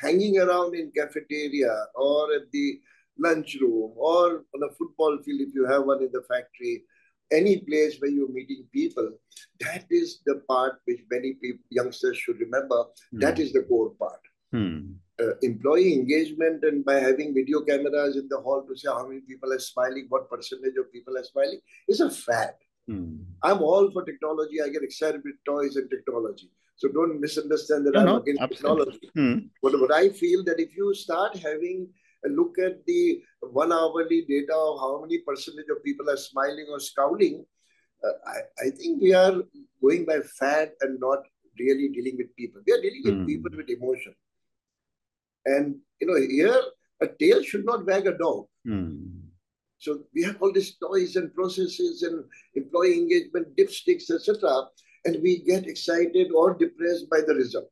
hanging 0.00 0.38
around 0.38 0.74
in 0.74 0.90
cafeteria 0.96 1.86
or 1.94 2.34
at 2.34 2.50
the 2.52 2.80
lunchroom 3.18 3.92
or 3.96 4.44
on 4.54 4.62
a 4.68 4.74
football 4.74 5.18
field 5.24 5.40
if 5.40 5.54
you 5.54 5.66
have 5.66 5.84
one 5.84 6.02
in 6.02 6.10
the 6.12 6.22
factory, 6.28 6.82
any 7.32 7.58
place 7.58 7.96
where 7.98 8.10
you're 8.10 8.28
meeting 8.28 8.64
people, 8.72 9.10
that 9.60 9.84
is 9.90 10.20
the 10.26 10.42
part 10.48 10.78
which 10.84 11.00
many 11.10 11.34
people, 11.34 11.64
youngsters 11.70 12.16
should 12.16 12.38
remember. 12.38 12.84
Mm. 13.14 13.20
That 13.20 13.38
is 13.38 13.52
the 13.52 13.62
core 13.62 13.92
part. 13.98 14.20
Mm. 14.54 14.94
Uh, 15.18 15.34
employee 15.42 15.94
engagement 15.94 16.62
and 16.62 16.84
by 16.84 17.00
having 17.00 17.34
video 17.34 17.62
cameras 17.62 18.16
in 18.16 18.28
the 18.28 18.38
hall 18.38 18.64
to 18.68 18.76
say 18.76 18.88
how 18.88 19.08
many 19.08 19.20
people 19.20 19.52
are 19.52 19.58
smiling, 19.58 20.06
what 20.08 20.30
percentage 20.30 20.74
of 20.78 20.92
people 20.92 21.16
are 21.16 21.24
smiling, 21.24 21.58
is 21.88 22.00
a 22.00 22.10
fad. 22.10 22.54
Mm. 22.88 23.24
I'm 23.42 23.62
all 23.62 23.90
for 23.90 24.04
technology. 24.04 24.62
I 24.62 24.68
get 24.68 24.82
excited 24.82 25.22
with 25.24 25.34
toys 25.44 25.76
and 25.76 25.90
technology. 25.90 26.50
So 26.76 26.88
don't 26.88 27.20
misunderstand 27.20 27.86
that 27.86 27.94
no, 27.94 28.00
I'm 28.00 28.06
no, 28.06 28.16
against 28.16 28.42
absolutely. 28.42 28.84
technology. 28.84 29.10
Mm. 29.16 29.50
But 29.62 29.80
what 29.80 29.92
I 29.92 30.10
feel 30.10 30.44
that 30.44 30.60
if 30.60 30.76
you 30.76 30.94
start 30.94 31.36
having 31.36 31.88
a 32.24 32.28
look 32.28 32.58
at 32.58 32.84
the 32.86 33.22
one 33.40 33.72
hourly 33.72 34.24
data 34.28 34.54
of 34.54 34.78
how 34.80 35.00
many 35.00 35.18
percentage 35.18 35.66
of 35.70 35.82
people 35.82 36.08
are 36.10 36.16
smiling 36.16 36.66
or 36.70 36.80
scowling, 36.80 37.44
uh, 38.04 38.12
I, 38.26 38.66
I 38.66 38.70
think 38.70 39.02
we 39.02 39.14
are 39.14 39.42
going 39.82 40.04
by 40.04 40.20
fad 40.38 40.72
and 40.82 41.00
not 41.00 41.20
really 41.58 41.88
dealing 41.88 42.16
with 42.18 42.34
people. 42.36 42.60
We 42.66 42.72
are 42.72 42.82
dealing 42.82 43.02
with 43.04 43.14
mm. 43.14 43.26
people 43.26 43.50
with 43.56 43.70
emotion. 43.70 44.14
And, 45.46 45.76
you 46.00 46.06
know, 46.06 46.16
here 46.28 46.60
a 47.00 47.06
tail 47.06 47.42
should 47.42 47.64
not 47.64 47.86
wag 47.86 48.06
a 48.06 48.16
dog. 48.16 48.46
Mm. 48.66 49.22
So 49.78 50.04
we 50.14 50.22
have 50.22 50.40
all 50.40 50.52
these 50.52 50.76
toys 50.76 51.16
and 51.16 51.34
processes 51.34 52.02
and 52.02 52.24
employee 52.54 52.98
engagement, 52.98 53.56
dipsticks, 53.56 54.10
etc. 54.10 54.64
And 55.04 55.22
we 55.22 55.42
get 55.42 55.66
excited 55.66 56.32
or 56.32 56.54
depressed 56.54 57.08
by 57.10 57.20
the 57.26 57.34
result 57.34 57.68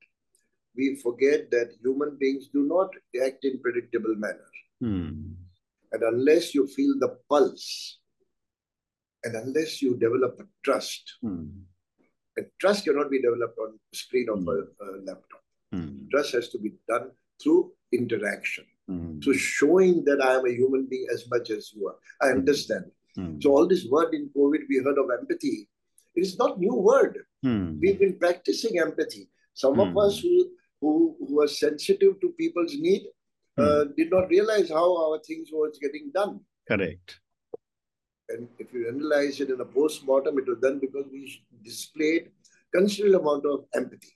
we 0.76 0.96
forget 0.96 1.50
that 1.50 1.74
human 1.82 2.16
beings 2.18 2.48
do 2.52 2.64
not 2.64 2.90
act 3.24 3.44
in 3.44 3.60
predictable 3.60 4.14
manner. 4.16 4.50
Hmm. 4.80 5.34
And 5.92 6.02
unless 6.02 6.54
you 6.54 6.66
feel 6.66 6.94
the 6.98 7.18
pulse, 7.28 7.98
and 9.22 9.36
unless 9.36 9.80
you 9.80 9.96
develop 9.96 10.38
a 10.40 10.44
trust, 10.64 11.14
hmm. 11.22 11.46
and 12.36 12.46
trust 12.60 12.84
cannot 12.84 13.10
be 13.10 13.22
developed 13.22 13.58
on 13.58 13.78
screen 13.92 14.28
of 14.28 14.40
hmm. 14.40 14.48
a, 14.48 14.84
a, 14.84 14.86
laptop. 15.04 15.42
Hmm. 15.72 16.08
Trust 16.10 16.32
has 16.32 16.48
to 16.50 16.58
be 16.58 16.72
done 16.88 17.10
through 17.42 17.72
interaction. 17.92 18.64
Hmm. 18.88 19.20
So 19.22 19.32
showing 19.32 20.04
that 20.04 20.22
I 20.22 20.34
am 20.34 20.46
a 20.46 20.50
human 20.50 20.86
being 20.86 21.06
as 21.12 21.28
much 21.30 21.50
as 21.50 21.72
you 21.74 21.88
are. 21.88 21.96
I 22.20 22.32
hmm. 22.32 22.38
understand. 22.38 22.84
So 23.40 23.50
all 23.50 23.66
this 23.68 23.86
word 23.86 24.12
in 24.12 24.28
COVID, 24.36 24.62
we 24.68 24.78
heard 24.78 24.98
of 24.98 25.06
empathy. 25.16 25.68
It 26.16 26.22
is 26.22 26.36
not 26.36 26.58
new 26.58 26.74
word. 26.74 27.18
We've 27.80 27.98
been 27.98 28.18
practicing 28.18 28.80
empathy. 28.80 29.28
Some 29.54 29.78
of 29.78 29.96
us 29.96 30.18
who 30.18 30.50
who, 30.80 31.16
who 31.18 31.36
was 31.36 31.58
sensitive 31.58 32.20
to 32.20 32.28
people's 32.36 32.74
need 32.76 33.04
uh, 33.56 33.84
hmm. 33.84 33.90
did 33.96 34.10
not 34.10 34.28
realize 34.28 34.68
how 34.68 34.88
our 35.04 35.18
things 35.20 35.48
was 35.52 35.78
getting 35.80 36.10
done. 36.12 36.40
Correct. 36.68 37.20
And 38.28 38.48
if 38.58 38.72
you 38.72 38.88
analyze 38.88 39.40
it 39.40 39.50
in 39.50 39.60
a 39.60 39.64
post-mortem, 39.64 40.38
it 40.38 40.48
was 40.48 40.58
done 40.60 40.78
because 40.80 41.04
we 41.12 41.42
displayed 41.62 42.30
considerable 42.74 43.20
amount 43.20 43.46
of 43.46 43.64
empathy. 43.74 44.14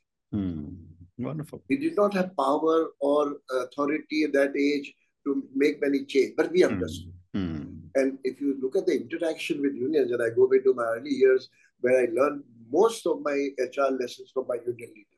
Hmm. 1.19 1.25
Wonderful. 1.25 1.63
We 1.69 1.77
did 1.77 1.97
not 1.97 2.15
have 2.15 2.37
power 2.37 2.89
or 3.01 3.37
authority 3.51 4.25
at 4.25 4.33
that 4.33 4.57
age 4.57 4.95
to 5.25 5.43
make 5.55 5.81
many 5.83 6.05
change, 6.05 6.35
but 6.37 6.51
we 6.53 6.65
understood. 6.65 7.13
Hmm. 7.35 7.65
And 7.95 8.19
if 8.25 8.41
you 8.41 8.57
look 8.63 8.77
at 8.77 8.87
the 8.87 8.95
interaction 8.95 9.61
with 9.61 9.75
unions, 9.75 10.13
and 10.13 10.23
I 10.23 10.31
go 10.31 10.49
back 10.49 10.65
to 10.65 10.75
my 10.75 10.85
early 10.85 11.11
years 11.11 11.49
where 11.81 12.01
I 12.01 12.09
learned 12.13 12.45
most 12.71 13.07
of 13.07 13.23
my 13.23 13.49
HR 13.59 13.93
lessons 13.93 14.31
from 14.33 14.47
my 14.49 14.57
union 14.57 14.91
leaders. 14.95 15.09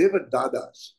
They 0.00 0.06
were 0.06 0.26
dadas, 0.32 0.92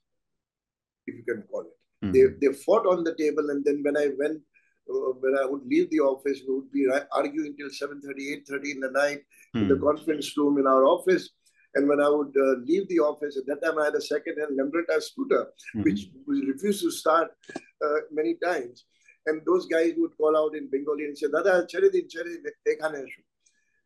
if 1.07 1.15
you 1.15 1.23
can 1.27 1.43
call 1.49 1.61
it. 1.61 2.05
Mm. 2.05 2.13
They, 2.13 2.47
they 2.47 2.53
fought 2.53 2.85
on 2.85 3.03
the 3.03 3.15
table. 3.15 3.49
And 3.49 3.65
then 3.65 3.81
when 3.83 3.97
I 3.97 4.09
went, 4.17 4.41
uh, 4.89 5.13
when 5.19 5.35
I 5.41 5.45
would 5.45 5.65
leave 5.65 5.89
the 5.89 6.01
office, 6.01 6.41
we 6.47 6.53
would 6.53 6.71
be 6.71 6.87
arguing 7.11 7.55
till 7.57 7.69
7.30, 7.69 8.45
8.30 8.47 8.71
in 8.75 8.79
the 8.79 8.91
night 8.91 9.21
mm. 9.55 9.61
in 9.63 9.67
the 9.69 9.75
hmm. 9.75 9.85
conference 9.85 10.37
room 10.37 10.59
in 10.59 10.67
our 10.67 10.85
office. 10.85 11.29
And 11.75 11.87
when 11.87 12.01
I 12.01 12.09
would 12.09 12.35
uh, 12.35 12.59
leave 12.65 12.87
the 12.89 12.99
office, 12.99 13.37
at 13.37 13.45
that 13.47 13.65
time 13.65 13.79
I 13.79 13.85
had 13.85 13.95
a 13.95 14.01
second-hand 14.01 14.59
Lambretta 14.59 15.01
scooter, 15.01 15.47
mm-hmm. 15.75 15.83
which, 15.83 16.09
refused 16.27 16.81
to 16.83 16.91
start 16.91 17.31
uh, 17.49 17.99
many 18.11 18.35
times. 18.43 18.85
And 19.25 19.41
those 19.45 19.67
guys 19.67 19.93
would 19.97 20.17
call 20.17 20.35
out 20.35 20.55
in 20.55 20.69
Bengali 20.69 21.05
and 21.05 21.17
say, 21.17 21.27
Dada, 21.31 21.65
charidin, 21.71 22.07
charidin, 22.13 23.05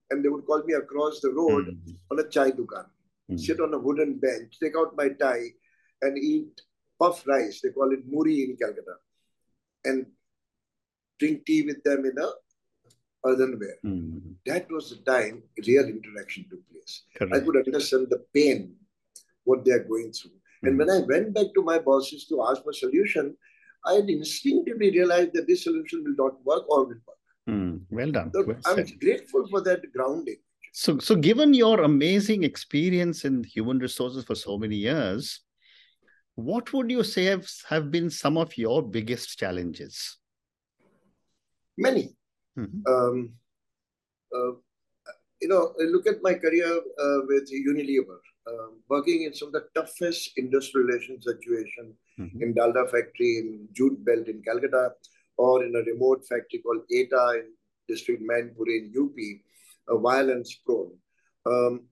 And 0.10 0.24
they 0.24 0.30
would 0.30 0.46
call 0.46 0.64
me 0.64 0.74
across 0.74 1.20
the 1.20 1.30
road 1.30 1.68
mm-hmm. 1.68 1.92
on 2.12 2.20
a 2.20 2.30
chai 2.30 2.52
dukan, 2.52 2.86
mm-hmm. 2.86 3.38
sit 3.38 3.60
on 3.60 3.74
a 3.74 3.78
wooden 3.78 4.18
bench, 4.18 4.58
take 4.62 4.76
out 4.78 4.96
my 4.96 5.10
tie, 5.10 5.50
and 6.02 6.18
eat 6.18 6.62
puff 7.00 7.28
rice. 7.28 7.62
They 7.62 7.70
call 7.70 7.92
it 7.92 8.00
muri 8.08 8.44
in 8.44 8.58
Calcutta. 8.58 8.96
And 9.84 10.08
drink 11.20 11.46
tea 11.46 11.64
with 11.64 11.84
them 11.84 12.06
in 12.06 12.18
a 12.18 12.30
earthenware. 13.26 13.78
Mm-hmm. 13.86 14.32
That 14.46 14.68
was 14.70 14.90
the 14.90 15.12
time 15.12 15.44
real 15.66 15.86
interaction 15.86 16.46
took 16.50 16.68
place. 16.70 17.04
Correct. 17.18 17.36
I 17.36 17.40
could 17.40 17.66
understand 17.66 18.08
the 18.10 18.24
pain, 18.34 18.76
what 19.44 19.66
they 19.66 19.72
are 19.72 19.84
going 19.84 20.12
through. 20.12 20.32
Mm-hmm. 20.32 20.68
And 20.68 20.78
when 20.78 20.90
I 20.90 21.00
went 21.00 21.34
back 21.34 21.48
to 21.56 21.64
my 21.64 21.80
bosses 21.80 22.26
to 22.28 22.44
ask 22.44 22.64
for 22.64 22.74
solution, 22.74 23.36
I 23.86 23.94
had 23.94 24.10
instinctively 24.10 24.92
realized 24.92 25.32
that 25.34 25.48
this 25.48 25.64
solution 25.64 26.04
will 26.04 26.26
not 26.26 26.44
work 26.46 26.64
or 26.70 26.86
will 26.86 27.02
work. 27.08 27.16
Mm, 27.48 27.82
well 27.92 28.12
done. 28.12 28.32
So 28.34 28.44
well 28.46 28.58
I'm 28.66 28.86
grateful 29.00 29.48
for 29.48 29.62
that 29.62 29.82
grounding. 29.94 30.38
So, 30.72 30.98
so 30.98 31.16
given 31.16 31.54
your 31.54 31.82
amazing 31.82 32.44
experience 32.44 33.24
in 33.24 33.44
human 33.44 33.80
resources 33.80 34.26
for 34.26 34.36
so 34.36 34.58
many 34.58 34.76
years, 34.76 35.42
what 36.34 36.74
would 36.74 36.92
you 36.92 37.04
say 37.04 37.26
have, 37.26 37.48
have 37.70 37.92
been 37.92 38.10
some 38.10 38.38
of 38.38 38.58
your 38.58 38.82
biggest 38.82 39.38
challenges? 39.40 40.18
Many. 41.78 42.16
Mm-hmm. 42.58 42.92
Um, 42.92 43.34
uh, 44.34 44.52
you 45.42 45.50
know, 45.50 45.74
look 45.78 46.08
at 46.08 46.24
my 46.24 46.34
career 46.34 46.78
uh, 46.78 47.20
with 47.28 47.50
Unilever, 47.52 48.20
uh, 48.48 48.72
working 48.90 49.24
in 49.24 49.34
some 49.34 49.50
of 49.50 49.54
the 49.54 49.66
toughest 49.76 50.32
industrial 50.38 50.88
relations 50.88 51.26
situation 51.26 51.94
mm-hmm. 52.20 52.42
in 52.42 52.54
Dalda 52.54 52.90
factory 52.90 53.38
in 53.40 53.68
Jute 53.74 54.04
Belt 54.06 54.28
in 54.28 54.42
Calcutta, 54.42 54.92
or 55.38 55.64
in 55.64 55.76
a 55.76 55.92
remote 55.92 56.26
factory 56.28 56.62
called 56.64 56.84
Etah 56.90 57.40
in 57.40 57.52
district 57.88 58.24
Mainpuri 58.24 58.80
in 58.80 58.94
UP, 58.98 59.16
a 59.90 60.00
violence 60.00 60.56
prone. 60.66 60.94
Um, 61.46 61.86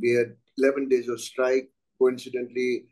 we 0.00 0.12
had 0.12 0.36
11 0.58 0.88
days 0.88 1.08
of 1.08 1.20
strike. 1.20 1.70
Coincidentally, 2.00 2.84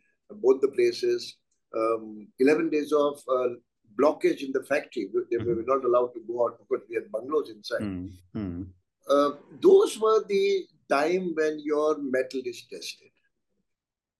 both 0.43 0.61
the 0.61 0.69
places, 0.69 1.37
um, 1.77 2.27
11 2.41 2.71
days 2.71 2.93
of 2.93 3.21
uh, 3.31 3.49
blockage 3.99 4.43
in 4.43 4.53
the 4.53 4.62
factory. 4.62 5.09
They 5.31 5.38
were 5.38 5.45
mm-hmm. 5.45 5.67
not 5.67 5.85
allowed 5.85 6.12
to 6.15 6.21
go 6.26 6.47
out 6.47 6.59
because 6.59 6.85
we 6.88 6.97
had 6.97 7.11
bungalows 7.11 7.50
inside. 7.50 7.81
Mm-hmm. 7.81 8.62
Uh, 9.09 9.31
those 9.61 9.99
were 9.99 10.25
the 10.26 10.67
time 10.88 11.33
when 11.35 11.61
your 11.65 11.99
metal 11.99 12.41
is 12.45 12.65
tested. 12.71 13.11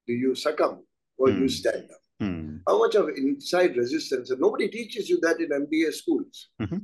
Do 0.07 0.13
you 0.13 0.35
succumb 0.35 0.85
or 1.19 1.29
mm. 1.29 1.41
you 1.41 1.49
stand 1.49 1.91
up? 1.91 2.01
Mm. 2.23 2.61
How 2.67 2.79
much 2.79 2.95
of 2.95 3.09
inside 3.09 3.77
resistance? 3.77 4.31
And 4.31 4.41
nobody 4.41 4.69
teaches 4.69 5.09
you 5.11 5.19
that 5.21 5.41
in 5.41 5.51
MBA 5.51 5.93
schools. 5.93 6.49
Mm-hmm. 6.61 6.79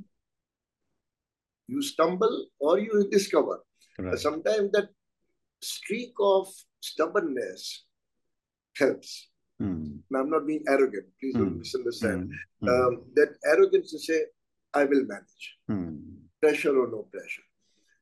You 1.68 1.82
stumble 1.82 2.46
or 2.58 2.78
you 2.80 3.08
discover. 3.10 3.60
Right. 3.98 4.18
Sometimes 4.18 4.72
that 4.72 4.88
streak 5.60 6.12
of 6.20 6.48
stubbornness 6.80 7.84
helps. 8.76 9.28
Mm. 9.62 9.98
Now, 10.10 10.20
I'm 10.20 10.30
not 10.30 10.46
being 10.46 10.64
arrogant. 10.68 11.06
Please 11.20 11.34
don't 11.34 11.52
hmm. 11.52 11.58
misunderstand. 11.60 12.32
Mm. 12.62 12.68
Um, 12.68 13.02
that 13.14 13.36
arrogance 13.46 13.92
to 13.92 13.98
say, 13.98 14.24
I 14.74 14.84
will 14.84 15.04
manage. 15.04 15.56
Mm. 15.70 16.00
Pressure 16.40 16.76
or 16.76 16.88
no 16.90 17.06
pressure. 17.12 17.42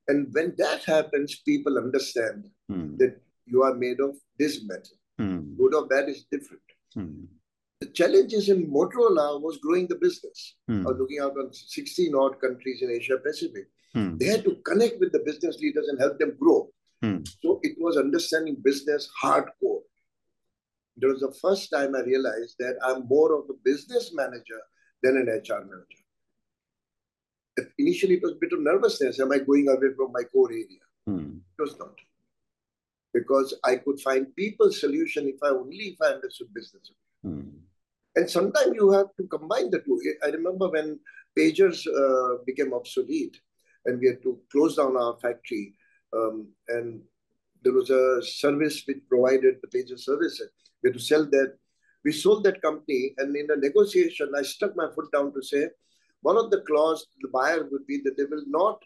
And 0.08 0.28
when 0.32 0.54
that 0.56 0.84
happens, 0.84 1.40
people 1.46 1.76
understand 1.76 2.46
hmm. 2.68 2.96
that 2.96 3.20
you 3.46 3.62
are 3.62 3.74
made 3.74 4.00
of 4.00 4.16
this 4.38 4.64
metal. 4.64 4.96
Hmm. 5.18 5.54
Good 5.56 5.74
or 5.74 5.86
bad 5.86 6.08
is 6.08 6.24
different. 6.32 6.62
The 7.80 7.86
challenges 7.92 8.48
in 8.48 8.70
Motorola 8.70 9.40
was 9.40 9.58
growing 9.58 9.86
the 9.86 9.96
business. 9.96 10.56
I 10.68 10.82
was 10.82 10.96
looking 10.98 11.20
out 11.20 11.32
on 11.38 11.52
16 11.52 12.14
odd 12.14 12.40
countries 12.40 12.82
in 12.82 12.90
Asia 12.90 13.16
Pacific. 13.24 13.68
They 13.94 14.26
had 14.26 14.44
to 14.44 14.56
connect 14.66 14.98
with 14.98 15.12
the 15.12 15.20
business 15.20 15.58
leaders 15.60 15.88
and 15.88 15.98
help 16.00 16.18
them 16.18 16.36
grow. 16.40 16.68
So 17.42 17.60
it 17.62 17.76
was 17.78 17.96
understanding 17.96 18.56
business 18.62 19.08
hardcore 19.22 19.82
it 21.02 21.06
was 21.06 21.20
the 21.20 21.34
first 21.40 21.70
time 21.70 21.94
I 21.94 22.00
realized 22.00 22.56
that 22.58 22.76
I'm 22.84 23.06
more 23.06 23.34
of 23.34 23.44
a 23.50 23.54
business 23.64 24.12
manager 24.14 24.60
than 25.02 25.16
an 25.16 25.28
HR 25.28 25.64
manager. 25.64 26.04
Initially, 27.78 28.14
it 28.14 28.22
was 28.22 28.32
a 28.32 28.40
bit 28.40 28.52
of 28.52 28.60
nervousness. 28.60 29.20
Am 29.20 29.32
I 29.32 29.38
going 29.38 29.68
away 29.68 29.94
from 29.96 30.12
my 30.12 30.22
core 30.24 30.50
area? 30.50 30.84
Hmm. 31.06 31.38
It 31.58 31.62
was 31.62 31.78
not. 31.78 31.94
Because 33.12 33.54
I 33.64 33.76
could 33.76 34.00
find 34.00 34.34
people 34.36 34.72
solution 34.72 35.28
if 35.28 35.42
I 35.42 35.48
only 35.48 35.76
if 35.76 35.96
I 36.00 36.14
understood 36.14 36.54
business. 36.54 36.90
Hmm. 37.22 37.50
And 38.16 38.28
sometimes 38.28 38.72
you 38.74 38.90
have 38.92 39.14
to 39.16 39.26
combine 39.26 39.70
the 39.70 39.80
two. 39.80 40.00
I 40.24 40.28
remember 40.28 40.68
when 40.68 40.98
pagers 41.38 41.86
uh, 41.86 42.42
became 42.44 42.74
obsolete 42.74 43.40
and 43.84 44.00
we 44.00 44.08
had 44.08 44.22
to 44.22 44.38
close 44.50 44.76
down 44.76 44.96
our 44.96 45.16
factory. 45.20 45.74
Um, 46.12 46.48
and 46.68 47.02
there 47.62 47.72
was 47.72 47.90
a 47.90 48.22
service 48.22 48.82
which 48.86 48.98
provided 49.08 49.56
the 49.60 49.68
pager 49.68 49.98
services. 49.98 50.50
We 50.82 50.88
had 50.88 50.98
to 50.98 51.02
sell 51.02 51.24
that. 51.26 51.54
We 52.04 52.12
sold 52.12 52.44
that 52.44 52.62
company, 52.62 53.14
and 53.18 53.36
in 53.36 53.48
a 53.50 53.56
negotiation, 53.56 54.32
I 54.36 54.42
stuck 54.42 54.74
my 54.74 54.88
foot 54.94 55.12
down 55.12 55.32
to 55.34 55.42
say 55.42 55.68
one 56.22 56.36
of 56.36 56.50
the 56.50 56.62
clause 56.62 57.06
the 57.20 57.28
buyer 57.28 57.66
would 57.70 57.86
be 57.86 58.00
that 58.04 58.16
they 58.16 58.24
will 58.24 58.44
not 58.46 58.82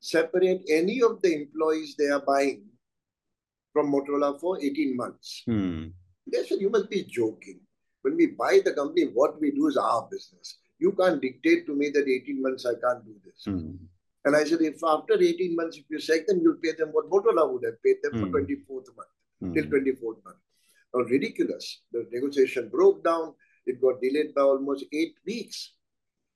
separate 0.00 0.62
any 0.70 1.02
of 1.02 1.20
the 1.22 1.34
employees 1.34 1.96
they 1.96 2.08
are 2.08 2.20
buying 2.20 2.64
from 3.72 3.92
Motorola 3.92 4.38
for 4.40 4.62
18 4.62 4.96
months. 4.96 5.42
Hmm. 5.46 5.86
They 6.30 6.44
said, 6.44 6.60
You 6.60 6.70
must 6.70 6.90
be 6.90 7.04
joking. 7.04 7.60
When 8.02 8.16
we 8.16 8.26
buy 8.26 8.60
the 8.64 8.72
company, 8.72 9.10
what 9.12 9.40
we 9.40 9.50
do 9.50 9.66
is 9.66 9.76
our 9.76 10.08
business. 10.10 10.58
You 10.78 10.92
can't 10.92 11.20
dictate 11.20 11.66
to 11.66 11.74
me 11.74 11.90
that 11.90 12.08
18 12.08 12.42
months 12.42 12.64
I 12.64 12.74
can't 12.80 13.04
do 13.04 13.14
this. 13.24 13.44
Hmm. 13.44 13.72
And 14.24 14.36
I 14.36 14.44
said, 14.44 14.60
if 14.60 14.80
after 14.84 15.14
18 15.14 15.56
months, 15.56 15.78
if 15.78 15.84
you 15.88 15.98
sack 15.98 16.26
them, 16.26 16.40
you'll 16.42 16.60
pay 16.62 16.72
them 16.72 16.90
what 16.90 17.08
Motorola 17.10 17.50
would 17.50 17.64
have 17.64 17.82
paid 17.82 17.96
them 18.02 18.12
mm. 18.12 18.20
for 18.20 18.40
24th 18.40 18.96
month, 18.96 19.14
mm. 19.42 19.54
till 19.54 19.64
24th 19.64 20.24
month. 20.24 20.36
Now, 20.94 21.02
ridiculous. 21.04 21.82
The 21.92 22.06
negotiation 22.10 22.68
broke 22.68 23.04
down. 23.04 23.34
It 23.66 23.80
got 23.80 24.00
delayed 24.00 24.34
by 24.34 24.42
almost 24.42 24.84
eight 24.92 25.14
weeks. 25.26 25.74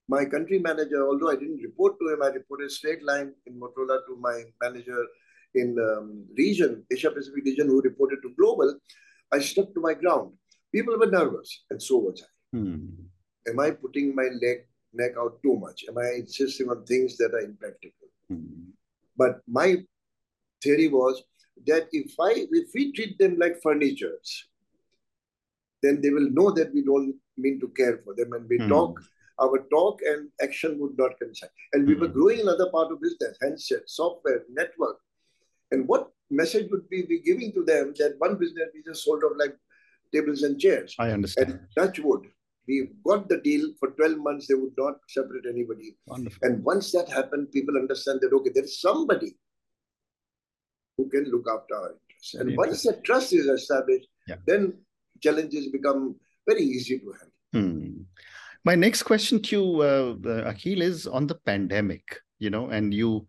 My 0.09 0.25
country 0.25 0.59
manager, 0.59 1.07
although 1.07 1.31
I 1.31 1.37
didn't 1.37 1.63
report 1.63 1.95
to 2.01 2.13
him, 2.13 2.23
I 2.23 2.27
reported 2.29 2.71
straight 2.71 3.03
line 3.03 3.33
in 3.47 3.59
Motorola 3.59 4.01
to 4.07 4.17
my 4.21 4.43
manager 4.61 5.07
in 5.55 5.77
um, 5.79 6.25
region, 6.37 6.85
Asia 6.91 7.11
Pacific 7.11 7.45
region, 7.45 7.69
who 7.69 7.81
reported 7.81 8.19
to 8.23 8.35
global. 8.39 8.79
I 9.33 9.39
stuck 9.39 9.73
to 9.75 9.81
my 9.81 9.95
ground. 9.95 10.33
People 10.73 10.99
were 10.99 11.07
nervous, 11.07 11.65
and 11.71 11.83
so 11.83 11.99
was 11.99 12.23
I. 12.23 12.57
Mm. 12.57 12.91
Am 13.49 13.61
I 13.61 13.71
putting 13.71 14.15
my 14.15 14.29
leg 14.41 14.67
neck 14.93 15.13
out 15.19 15.43
too 15.43 15.57
much? 15.57 15.85
Am 15.89 15.99
I 15.99 16.17
insisting 16.19 16.69
on 16.69 16.85
things 16.85 17.17
that 17.17 17.35
are 17.35 17.41
impractical? 17.41 18.09
Mm-hmm. 18.31 18.71
But 19.17 19.41
my 19.47 19.77
theory 20.63 20.89
was 20.89 21.23
that 21.67 21.89
if 21.93 22.15
I 22.21 22.47
if 22.51 22.71
we 22.75 22.93
treat 22.93 23.19
them 23.19 23.37
like 23.39 23.63
furnitures, 23.63 24.47
then 25.83 26.01
they 26.01 26.11
will 26.11 26.31
know 26.31 26.51
that 26.51 26.73
we 26.75 26.83
don't 26.83 27.15
mean 27.37 27.61
to 27.61 27.69
care 27.69 28.01
for 28.05 28.15
them, 28.15 28.33
and 28.33 28.49
we 28.49 28.59
mm-hmm. 28.59 28.69
talk. 28.69 29.01
Our 29.41 29.67
talk 29.71 30.01
and 30.07 30.29
action 30.41 30.79
would 30.79 30.97
not 30.97 31.19
coincide. 31.19 31.49
And 31.73 31.87
we 31.87 31.95
mm-hmm. 31.95 32.03
were 32.03 32.09
hmm. 32.09 32.13
growing 32.13 32.41
another 32.41 32.71
part 32.71 32.93
of 32.93 33.01
business, 33.01 33.39
handset, 33.41 33.81
software, 33.87 34.43
network. 34.53 34.99
And 35.73 35.89
what 35.89 36.11
message 36.31 36.71
would 36.71 36.85
we 36.91 37.07
be 37.07 37.19
giving 37.19 37.51
to 37.55 37.65
them 37.65 37.95
that 37.99 38.15
one 38.19 38.37
business 38.37 38.69
we 38.75 38.83
just 38.85 39.03
sold 39.03 39.25
off 39.25 39.33
like 39.37 39.57
tables 40.15 40.43
and 40.43 40.61
chairs? 40.61 40.95
I 40.99 41.11
understand. 41.11 41.51
And 41.51 41.61
touch 41.77 41.99
wood, 41.99 42.27
we 42.69 42.91
got 43.05 43.29
the 43.29 43.39
deal 43.39 43.73
for 43.79 43.91
12 43.91 44.19
months 44.19 44.47
they 44.47 44.55
would 44.55 44.75
not 44.79 44.97
separate 45.09 45.45
anybody 45.49 45.97
Wonderful. 46.07 46.39
and 46.43 46.63
once 46.65 46.93
that 46.93 47.09
happened 47.09 47.51
people 47.53 47.77
understand 47.77 48.21
that 48.21 48.33
okay 48.33 48.51
there's 48.55 48.81
somebody 48.81 49.35
who 50.97 51.09
can 51.09 51.25
look 51.25 51.47
after 51.53 51.75
our 51.75 51.91
interests 51.93 52.35
and 52.35 52.57
once 52.57 52.83
that 52.83 53.03
trust 53.05 53.33
is 53.33 53.47
established 53.47 54.09
yeah. 54.27 54.37
then 54.47 54.73
challenges 55.21 55.69
become 55.69 56.15
very 56.47 56.63
easy 56.63 56.99
to 56.99 57.15
handle 57.19 57.71
hmm. 57.71 58.03
my 58.65 58.75
next 58.75 59.03
question 59.03 59.41
to 59.43 59.57
you 59.57 59.83
uh, 59.83 60.15
uh, 60.29 60.53
Aquil 60.53 60.83
is 60.83 61.07
on 61.07 61.27
the 61.27 61.35
pandemic 61.35 62.19
you 62.39 62.51
know 62.51 62.69
and 62.69 62.93
you 62.95 63.27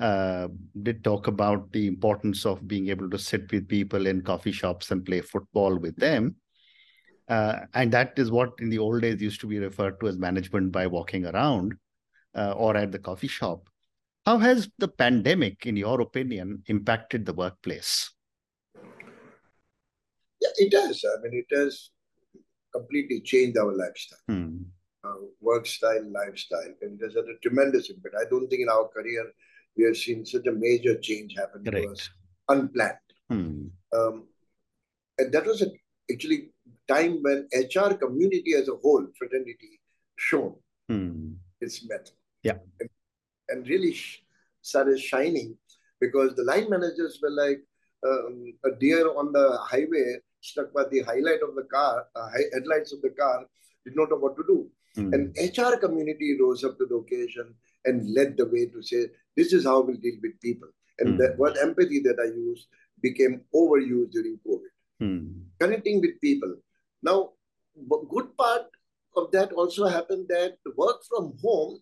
uh, 0.00 0.48
did 0.82 1.04
talk 1.04 1.26
about 1.26 1.70
the 1.72 1.86
importance 1.86 2.46
of 2.46 2.66
being 2.66 2.88
able 2.88 3.10
to 3.10 3.18
sit 3.18 3.50
with 3.52 3.68
people 3.68 4.06
in 4.06 4.22
coffee 4.22 4.52
shops 4.52 4.90
and 4.90 5.04
play 5.04 5.20
football 5.20 5.76
with 5.76 5.96
them 5.96 6.36
uh, 7.28 7.60
and 7.74 7.92
that 7.92 8.12
is 8.16 8.30
what 8.30 8.52
in 8.58 8.68
the 8.68 8.78
old 8.78 9.02
days 9.02 9.22
used 9.22 9.40
to 9.40 9.46
be 9.46 9.58
referred 9.58 9.98
to 10.00 10.08
as 10.08 10.18
management 10.18 10.72
by 10.72 10.86
walking 10.86 11.26
around 11.26 11.74
uh, 12.34 12.52
or 12.52 12.76
at 12.76 12.92
the 12.92 12.98
coffee 12.98 13.28
shop. 13.28 13.68
How 14.24 14.38
has 14.38 14.68
the 14.78 14.88
pandemic, 14.88 15.66
in 15.66 15.76
your 15.76 16.00
opinion, 16.00 16.62
impacted 16.66 17.26
the 17.26 17.32
workplace? 17.32 18.10
Yeah, 20.40 20.50
it 20.58 20.70
does. 20.70 21.04
I 21.04 21.20
mean, 21.22 21.44
it 21.48 21.56
has 21.56 21.90
completely 22.72 23.20
changed 23.20 23.58
our 23.58 23.72
lifestyle, 23.76 24.20
Hmm. 24.28 24.58
uh, 25.04 25.14
work 25.40 25.66
style, 25.66 26.08
lifestyle, 26.10 26.72
and 26.82 27.00
it 27.00 27.04
has 27.04 27.14
had 27.14 27.24
a 27.24 27.38
tremendous 27.42 27.90
impact. 27.90 28.14
I 28.20 28.28
don't 28.30 28.48
think 28.48 28.62
in 28.62 28.68
our 28.68 28.88
career 28.88 29.32
we 29.76 29.84
have 29.84 29.96
seen 29.96 30.24
such 30.24 30.46
a 30.46 30.52
major 30.52 30.98
change 31.00 31.34
happen 31.36 31.64
to 31.64 31.70
Correct. 31.70 31.90
us, 31.90 32.10
unplanned. 32.48 32.98
Hmm. 33.28 33.66
Um, 33.92 34.28
and 35.18 35.32
that 35.32 35.46
was 35.46 35.62
a, 35.62 35.66
actually 36.10 36.52
time 36.88 37.22
when 37.22 37.48
HR 37.52 37.94
community 37.94 38.54
as 38.54 38.68
a 38.68 38.76
whole, 38.76 39.06
fraternity, 39.18 39.80
shone 40.16 40.54
Hmm. 40.88 41.34
its 41.60 41.84
mettle. 41.88 42.14
Yeah. 42.42 42.58
And, 42.80 42.88
and 43.52 43.68
really 43.68 43.92
sh- 43.92 44.22
started 44.62 44.98
shining 44.98 45.56
because 46.00 46.34
the 46.34 46.44
line 46.44 46.68
managers 46.74 47.18
were 47.22 47.30
like 47.30 47.60
um, 48.08 48.52
a 48.64 48.70
deer 48.82 49.06
on 49.16 49.32
the 49.32 49.46
highway 49.70 50.06
stuck 50.40 50.72
by 50.72 50.84
the 50.90 51.00
highlight 51.02 51.42
of 51.48 51.54
the 51.54 51.66
car, 51.72 52.04
uh, 52.16 52.28
headlights 52.52 52.92
of 52.92 53.00
the 53.02 53.10
car, 53.10 53.46
did 53.84 53.94
not 53.96 54.10
know 54.10 54.16
what 54.16 54.36
to 54.36 54.44
do. 54.52 54.58
Hmm. 54.96 55.12
And 55.14 55.36
HR 55.58 55.76
community 55.76 56.36
rose 56.40 56.64
up 56.64 56.78
to 56.78 56.86
the 56.86 56.96
occasion 56.96 57.54
and 57.84 58.12
led 58.14 58.36
the 58.36 58.46
way 58.46 58.66
to 58.66 58.82
say, 58.82 59.06
this 59.36 59.52
is 59.52 59.64
how 59.64 59.80
we'll 59.80 59.96
deal 60.06 60.18
with 60.22 60.40
people. 60.40 60.68
And 60.98 61.14
Mm. 61.14 61.18
that 61.20 61.38
word 61.38 61.56
empathy 61.66 62.00
that 62.00 62.18
I 62.24 62.28
used 62.48 62.66
became 63.06 63.40
overused 63.60 64.12
during 64.16 64.38
COVID. 64.46 64.72
Hmm. 65.00 65.28
Connecting 65.60 66.00
with 66.00 66.20
people. 66.20 66.52
Now, 67.02 67.32
good 68.14 68.36
part 68.36 68.66
of 69.16 69.30
that 69.32 69.52
also 69.52 69.86
happened 69.86 70.26
that 70.28 70.58
work 70.76 70.98
from 71.08 71.32
home 71.42 71.80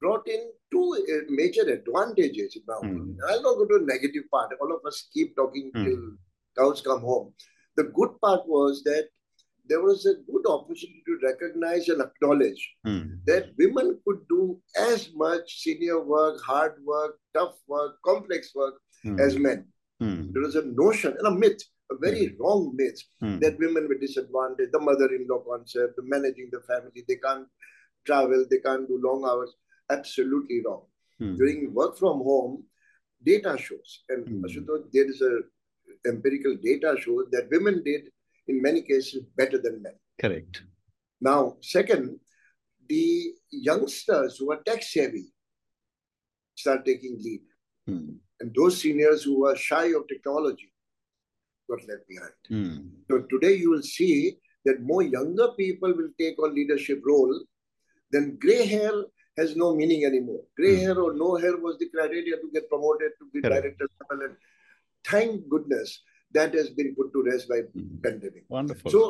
brought 0.00 0.26
in 0.28 0.50
two 0.72 0.96
uh, 1.12 1.22
major 1.28 1.62
advantages 1.62 2.56
in 2.56 2.62
my 2.66 2.76
opinion. 2.78 3.16
I'll 3.28 3.42
not 3.42 3.56
go 3.56 3.66
to 3.66 3.78
the 3.80 3.86
negative 3.86 4.24
part. 4.30 4.52
All 4.60 4.72
of 4.74 4.80
us 4.86 5.08
keep 5.12 5.34
talking 5.36 5.70
Mm. 5.74 5.84
till 5.84 6.02
cows 6.58 6.80
come 6.82 7.00
home. 7.00 7.32
The 7.76 7.84
good 7.84 8.12
part 8.20 8.46
was 8.46 8.82
that 8.84 9.08
there 9.66 9.80
was 9.82 10.04
a 10.06 10.14
good 10.30 10.46
opportunity 10.46 11.02
to 11.06 11.18
recognize 11.26 11.88
and 11.88 12.02
acknowledge 12.02 12.62
Hmm. 12.84 13.04
that 13.28 13.46
women 13.58 13.98
could 14.06 14.20
do 14.28 14.60
as 14.78 15.06
much 15.14 15.54
senior 15.62 16.00
work, 16.14 16.40
hard 16.42 16.74
work, 16.84 17.18
tough 17.38 17.56
work, 17.66 17.94
complex 18.10 18.54
work 18.54 18.74
Hmm. 19.04 19.18
as 19.26 19.38
men. 19.46 19.64
Hmm. 20.00 20.20
There 20.32 20.42
was 20.42 20.56
a 20.56 20.64
notion 20.82 21.16
and 21.18 21.26
a 21.32 21.34
myth, 21.44 21.62
a 21.94 21.96
very 22.06 22.36
wrong 22.38 22.62
myth, 22.80 23.00
Hmm. 23.22 23.38
that 23.44 23.58
women 23.64 23.88
were 23.88 23.98
disadvantaged, 24.06 24.72
the 24.72 24.80
mother-in-law 24.90 25.40
concept, 25.50 25.96
the 25.96 26.02
managing 26.14 26.50
the 26.56 26.60
family, 26.70 27.04
they 27.08 27.16
can't 27.26 27.48
travel, 28.04 28.44
they 28.50 28.58
can't 28.68 28.86
do 28.86 28.98
long 29.08 29.24
hours. 29.24 29.52
Absolutely 29.90 30.62
wrong. 30.64 30.82
Hmm. 31.18 31.36
During 31.36 31.74
work 31.74 31.96
from 31.96 32.18
home, 32.18 32.64
data 33.24 33.56
shows, 33.58 34.04
and 34.08 34.26
Hmm. 34.26 34.44
Ashutosh, 34.44 34.90
there 34.92 35.08
is 35.08 35.20
a 35.22 35.40
empirical 36.06 36.56
data 36.56 36.96
shows 37.00 37.26
that 37.30 37.48
women 37.50 37.82
did 37.82 38.10
in 38.48 38.60
many 38.60 38.82
cases 38.82 39.24
better 39.36 39.58
than 39.58 39.82
men. 39.82 39.94
Correct. 40.20 40.62
Now, 41.20 41.56
second, 41.60 42.20
the 42.88 43.34
youngsters 43.50 44.36
who 44.38 44.52
are 44.52 44.62
tech 44.62 44.82
savvy 44.82 45.32
start 46.54 46.84
taking 46.84 47.18
lead. 47.18 47.42
Hmm. 47.86 48.10
And 48.40 48.54
those 48.54 48.80
seniors 48.80 49.22
who 49.22 49.46
are 49.46 49.56
shy 49.56 49.86
of 49.86 50.06
technology 50.08 50.72
got 51.70 51.86
left 51.88 52.06
behind. 52.08 52.32
Hmm. 52.48 52.88
So 53.10 53.22
today 53.30 53.54
you 53.54 53.70
will 53.70 53.82
see 53.82 54.38
that 54.64 54.82
more 54.82 55.02
younger 55.02 55.48
people 55.56 55.94
will 55.94 56.10
take 56.18 56.38
on 56.38 56.54
leadership 56.54 57.02
role, 57.06 57.44
than 58.10 58.36
gray 58.36 58.66
hair 58.66 58.92
has 59.36 59.56
no 59.56 59.74
meaning 59.74 60.04
anymore. 60.04 60.42
Gray 60.56 60.74
Hmm. 60.76 60.82
hair 60.84 60.98
or 61.04 61.12
no 61.14 61.36
hair 61.36 61.56
was 61.56 61.78
the 61.78 61.88
criteria 61.94 62.36
to 62.42 62.50
get 62.52 62.68
promoted 62.68 63.12
to 63.20 63.24
the 63.32 63.40
Correct. 63.42 63.62
director 63.62 63.86
level. 64.10 64.26
And 64.26 64.36
thank 65.04 65.48
goodness 65.48 66.02
that 66.32 66.54
has 66.54 66.70
been 66.70 66.94
put 66.94 67.12
to 67.14 67.22
rest 67.30 67.48
by 67.48 67.60
Hmm. 67.62 67.96
pandemic. 68.06 68.44
Wonderful. 68.48 68.90
So 68.90 69.02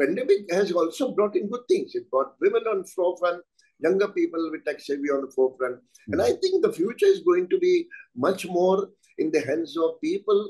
pandemic 0.00 0.50
has 0.52 0.72
also 0.72 1.12
brought 1.12 1.36
in 1.36 1.48
good 1.48 1.66
things. 1.68 1.94
It 1.94 2.10
brought 2.10 2.34
women 2.40 2.64
on 2.72 2.84
forefront, 2.84 3.42
younger 3.80 4.08
people 4.08 4.50
with 4.50 4.64
tech 4.64 4.80
savvy 4.80 5.10
on 5.10 5.22
the 5.26 5.30
forefront. 5.30 5.80
And 6.08 6.22
I 6.22 6.32
think 6.42 6.62
the 6.62 6.72
future 6.72 7.06
is 7.14 7.20
going 7.20 7.48
to 7.50 7.58
be 7.58 7.74
much 8.16 8.46
more 8.46 8.90
in 9.18 9.30
the 9.30 9.40
hands 9.40 9.76
of 9.76 10.00
people 10.00 10.40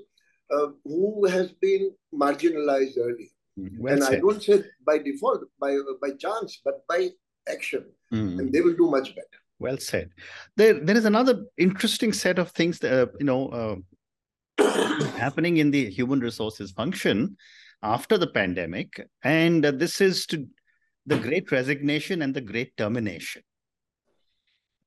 uh, 0.51 0.69
who 0.85 1.27
has 1.27 1.53
been 1.53 1.91
marginalized 2.15 2.97
early. 3.07 3.31
Hmm. 3.57 3.69
Well 3.79 3.95
and 3.95 4.05
I 4.05 4.19
don't 4.25 4.43
say 4.43 4.63
by 4.91 4.99
default, 4.99 5.43
by 5.61 5.73
by 6.03 6.11
chance, 6.25 6.61
but 6.65 6.87
by 6.93 7.01
action. 7.51 7.85
Hmm. 8.11 8.39
And 8.39 8.53
they 8.53 8.61
will 8.61 8.75
do 8.75 8.91
much 8.91 9.15
better. 9.15 9.27
Well 9.59 9.79
said. 9.79 10.11
There, 10.57 10.75
there 10.75 10.97
is 10.97 11.05
another 11.05 11.45
interesting 11.57 12.13
set 12.13 12.39
of 12.39 12.51
things 12.53 12.79
that 12.81 12.93
uh, 12.93 13.07
you 13.19 13.27
know 13.27 13.83
uh, 14.59 15.07
happening 15.17 15.57
in 15.57 15.71
the 15.71 15.91
human 15.91 16.21
resources 16.21 16.71
function 16.71 17.37
after 17.83 18.19
the 18.19 18.29
pandemic, 18.29 19.07
and 19.23 19.65
uh, 19.65 19.71
this 19.71 20.01
is 20.01 20.27
to 20.27 20.47
the 21.07 21.19
Great 21.19 21.51
Resignation 21.51 22.23
and 22.23 22.35
the 22.35 22.41
Great 22.41 22.77
Termination. 22.77 23.43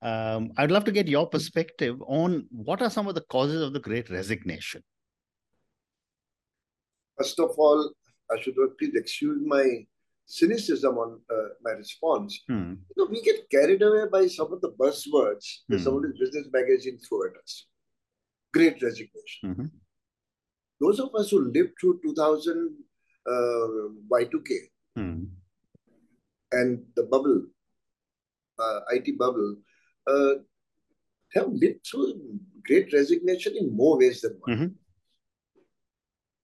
Um, 0.00 0.52
I'd 0.56 0.70
love 0.70 0.84
to 0.84 0.92
get 0.92 1.06
your 1.06 1.28
perspective 1.28 2.02
on 2.06 2.46
what 2.50 2.82
are 2.82 2.90
some 2.90 3.06
of 3.06 3.14
the 3.14 3.22
causes 3.22 3.62
of 3.62 3.72
the 3.72 3.80
Great 3.80 4.10
Resignation. 4.10 4.82
First 7.16 7.38
of 7.38 7.50
all, 7.56 7.92
Ashutosh, 8.30 8.78
please 8.78 8.94
excuse 8.94 9.40
my 9.44 9.86
cynicism 10.26 10.96
on 10.98 11.20
uh, 11.30 11.48
my 11.62 11.72
response. 11.72 12.40
Hmm. 12.48 12.74
You 12.88 12.96
know, 12.96 13.06
we 13.10 13.22
get 13.22 13.48
carried 13.50 13.82
away 13.82 14.06
by 14.10 14.26
some 14.26 14.52
of 14.52 14.60
the 14.60 14.72
buzzwords 14.72 15.46
that 15.68 15.80
some 15.80 15.96
of 15.96 16.02
Hmm. 16.02 16.10
these 16.10 16.18
business 16.20 16.48
magazines 16.52 17.06
throw 17.08 17.24
at 17.24 17.36
us. 17.42 17.66
Great 18.52 18.82
resignation. 18.82 19.40
Mhm. 19.44 19.70
Those 20.80 21.00
of 21.00 21.14
us 21.14 21.30
who 21.30 21.40
lived 21.40 21.74
through 21.80 22.00
2000 22.02 22.76
uh, 23.24 23.88
Y2K 24.10 24.70
Hmm. 24.96 25.24
and 26.50 26.84
the 26.96 27.04
bubble, 27.04 27.46
uh, 28.58 28.80
IT 28.90 29.12
bubble, 29.16 29.56
uh, 30.06 30.34
have 31.34 31.48
lived 31.52 31.86
through 31.86 32.20
great 32.64 32.92
resignation 32.92 33.56
in 33.56 33.74
more 33.74 33.96
ways 33.98 34.20
than 34.22 34.34
one. 34.40 34.56
Mhm. 34.58 34.74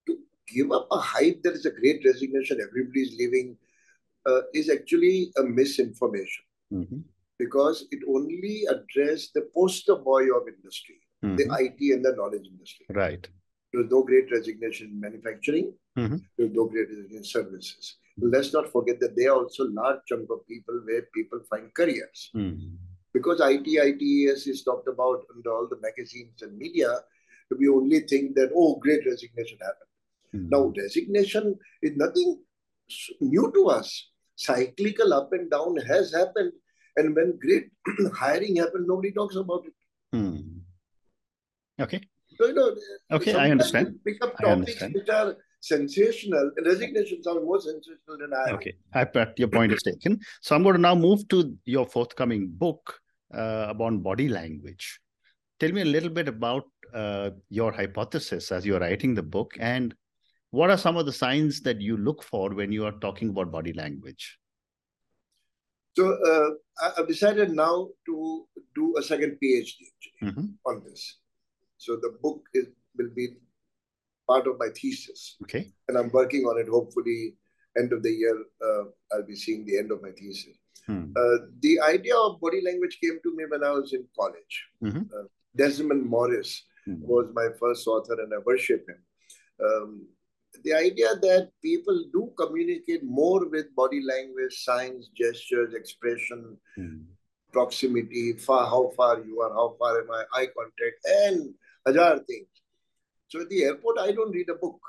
To 0.06 0.18
give 0.46 0.70
up 0.72 0.86
a 0.90 0.98
hype 0.98 1.42
that 1.42 1.54
is 1.54 1.66
a 1.66 1.70
great 1.70 2.04
resignation, 2.04 2.60
everybody 2.60 3.02
is 3.02 3.16
leaving, 3.18 3.58
uh, 4.26 4.42
is 4.54 4.70
actually 4.70 5.32
a 5.36 5.42
misinformation 5.42 6.44
Mhm. 6.72 7.04
because 7.38 7.86
it 7.90 8.00
only 8.08 8.64
addressed 8.66 9.34
the 9.34 9.48
poster 9.54 9.96
boy 9.96 10.22
of 10.36 10.48
industry, 10.48 11.00
the 11.22 11.44
Mhm. 11.44 11.60
IT 11.60 11.92
and 11.92 12.04
the 12.04 12.14
knowledge 12.16 12.46
industry. 12.46 12.86
Right. 12.90 13.28
There 13.72 13.82
was 13.82 13.90
no 13.90 14.02
great 14.02 14.30
resignation 14.30 14.88
in 14.88 15.00
manufacturing. 15.00 15.74
Mhm. 15.96 16.20
There 16.36 16.46
was 16.46 16.54
no 16.54 16.66
great 16.66 16.88
resignation 16.88 17.18
in 17.18 17.24
services. 17.24 17.98
Let's 18.20 18.52
not 18.52 18.72
forget 18.72 18.98
that 19.00 19.14
they 19.14 19.26
are 19.26 19.36
also 19.36 19.64
large 19.64 20.00
chunk 20.06 20.28
of 20.30 20.44
people 20.48 20.80
where 20.84 21.02
people 21.14 21.40
find 21.50 21.72
careers. 21.72 22.30
Hmm. 22.32 22.54
Because 23.12 23.40
IT, 23.40 23.78
ITES 23.80 24.46
is 24.48 24.64
talked 24.64 24.88
about 24.88 25.24
under 25.34 25.52
all 25.52 25.68
the 25.68 25.78
magazines 25.80 26.42
and 26.42 26.58
media, 26.58 27.04
we 27.56 27.68
only 27.68 28.00
think 28.00 28.34
that, 28.34 28.50
oh, 28.54 28.74
great 28.76 29.06
resignation 29.06 29.58
happened. 29.58 29.90
Hmm. 30.32 30.48
Now, 30.48 30.72
resignation 30.76 31.58
is 31.82 31.96
nothing 31.96 32.42
new 33.20 33.50
to 33.54 33.68
us. 33.68 34.10
Cyclical 34.36 35.12
up 35.12 35.32
and 35.32 35.50
down 35.50 35.76
has 35.76 36.14
happened. 36.14 36.52
And 36.96 37.14
when 37.14 37.38
great 37.38 37.70
hiring 38.14 38.56
happens, 38.56 38.86
nobody 38.86 39.12
talks 39.12 39.36
about 39.36 39.64
it. 39.66 39.72
Hmm. 40.16 40.38
Okay. 41.80 42.00
So, 42.36 42.46
you 42.46 42.54
know, 42.54 42.74
Okay, 43.12 43.34
I 43.34 43.50
understand. 43.50 43.98
Pick 44.04 44.22
up 44.24 44.34
I 44.38 44.42
topics 44.42 44.82
understand. 44.82 44.94
which 44.94 45.08
are 45.08 45.36
sensational. 45.60 46.50
And 46.56 46.66
resignation 46.66 47.22
sounds 47.22 47.44
more 47.44 47.60
sensational 47.60 48.18
than 48.18 48.30
hiring. 48.32 48.54
Okay, 48.56 48.74
I, 48.94 49.26
your 49.36 49.48
point 49.48 49.72
is 49.72 49.82
taken. 49.82 50.20
So 50.40 50.54
I'm 50.54 50.62
going 50.62 50.76
to 50.76 50.80
now 50.80 50.94
move 50.94 51.26
to 51.28 51.56
your 51.64 51.86
forthcoming 51.86 52.48
book 52.48 53.00
uh, 53.34 53.66
about 53.68 54.02
body 54.02 54.28
language. 54.28 55.00
Tell 55.60 55.72
me 55.72 55.82
a 55.82 55.86
little 55.86 56.10
bit 56.10 56.28
about 56.28 56.64
uh, 56.94 57.30
your 57.50 57.72
hypothesis 57.72 58.52
as 58.52 58.64
you're 58.64 58.80
writing 58.80 59.14
the 59.14 59.22
book, 59.22 59.54
and 59.58 59.94
what 60.50 60.70
are 60.70 60.78
some 60.78 60.96
of 60.96 61.06
the 61.06 61.12
signs 61.12 61.60
that 61.62 61.80
you 61.80 61.96
look 61.96 62.22
for 62.22 62.50
when 62.54 62.72
you 62.72 62.84
are 62.86 62.92
talking 63.00 63.28
about 63.30 63.52
body 63.52 63.72
language? 63.72 64.38
So 65.96 66.12
uh, 66.30 66.50
I've 66.96 67.08
decided 67.08 67.50
now 67.50 67.88
to 68.06 68.46
do 68.74 68.94
a 68.98 69.02
second 69.02 69.38
PhD 69.42 69.76
Mhm. 70.22 70.54
on 70.64 70.82
this. 70.84 71.18
So 71.76 71.96
the 71.96 72.16
book 72.22 72.42
is 72.54 72.66
will 72.96 73.10
be 73.14 73.28
part 74.26 74.46
of 74.46 74.58
my 74.58 74.68
thesis, 74.70 75.36
Okay. 75.42 75.72
and 75.88 75.96
I'm 75.96 76.10
working 76.10 76.44
on 76.46 76.58
it. 76.58 76.68
Hopefully, 76.68 77.36
end 77.78 77.92
of 77.92 78.02
the 78.02 78.10
year, 78.10 78.36
uh, 78.68 78.84
I'll 79.12 79.26
be 79.26 79.36
seeing 79.36 79.64
the 79.64 79.78
end 79.78 79.92
of 79.92 80.02
my 80.02 80.10
thesis. 80.12 80.56
Hmm. 80.86 81.12
Uh, 81.16 81.36
the 81.60 81.80
idea 81.80 82.16
of 82.16 82.40
body 82.40 82.60
language 82.60 82.98
came 83.00 83.20
to 83.22 83.34
me 83.36 83.44
when 83.46 83.62
I 83.62 83.70
was 83.70 83.92
in 83.92 84.06
college. 84.18 84.54
Mhm. 84.82 85.04
Uh, 85.12 85.26
Desmond 85.56 86.04
Morris 86.06 86.64
Hmm. 86.84 87.00
was 87.12 87.30
my 87.40 87.48
first 87.60 87.86
author, 87.86 88.20
and 88.22 88.32
I 88.34 88.38
worship 88.38 88.88
him. 88.88 89.00
Um, 89.68 90.08
the 90.64 90.74
idea 90.74 91.14
that 91.22 91.50
people 91.62 92.04
do 92.12 92.32
communicate 92.36 93.04
more 93.04 93.48
with 93.48 93.74
body 93.74 94.02
language, 94.02 94.54
signs, 94.64 95.08
gestures, 95.14 95.74
expression, 95.74 96.58
Hmm. 96.76 97.02
proximity, 97.52 98.32
far 98.34 98.66
how 98.66 98.90
far 98.96 99.20
you 99.24 99.40
are, 99.40 99.52
how 99.52 99.74
far 99.78 100.00
am 100.00 100.10
I, 100.10 100.24
eye 100.34 100.48
contact, 100.56 100.98
and 101.06 101.54
other 101.86 102.22
things. 102.24 102.48
So 103.28 103.40
at 103.40 103.48
the 103.48 103.64
airport, 103.64 103.98
I 103.98 104.12
don't 104.12 104.32
read 104.32 104.48
a 104.50 104.54
book. 104.54 104.80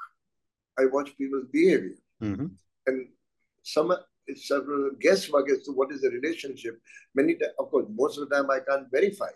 I 0.77 0.85
watch 0.85 1.15
people's 1.17 1.47
behavior. 1.51 1.97
Mhm. 2.21 2.51
And 2.87 3.13
some 3.63 3.95
several 4.35 4.91
guesswork 4.99 5.49
as 5.49 5.63
to 5.63 5.71
what 5.71 5.91
is 5.91 6.01
the 6.01 6.09
relationship. 6.09 6.79
Many 7.15 7.35
times, 7.35 7.53
of 7.57 7.69
course, 7.71 7.87
most 7.89 8.17
of 8.17 8.29
the 8.29 8.35
time 8.35 8.49
I 8.51 8.59
can't 8.59 8.89
verify, 8.91 9.31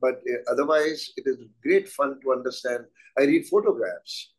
but 0.00 0.16
uh, 0.32 0.42
otherwise 0.52 1.12
it 1.16 1.26
is 1.26 1.38
great 1.62 1.88
fun 1.88 2.20
to 2.20 2.32
understand. 2.32 2.86
I 3.18 3.24
read 3.24 3.46
photographs 3.46 4.34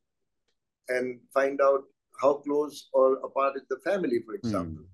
and 0.89 1.19
find 1.33 1.61
out 1.61 1.83
how 2.21 2.33
close 2.35 2.89
or 2.93 3.15
apart 3.23 3.55
is 3.55 3.63
the 3.69 3.79
family, 3.83 4.19
for 4.25 4.35
example. 4.35 4.85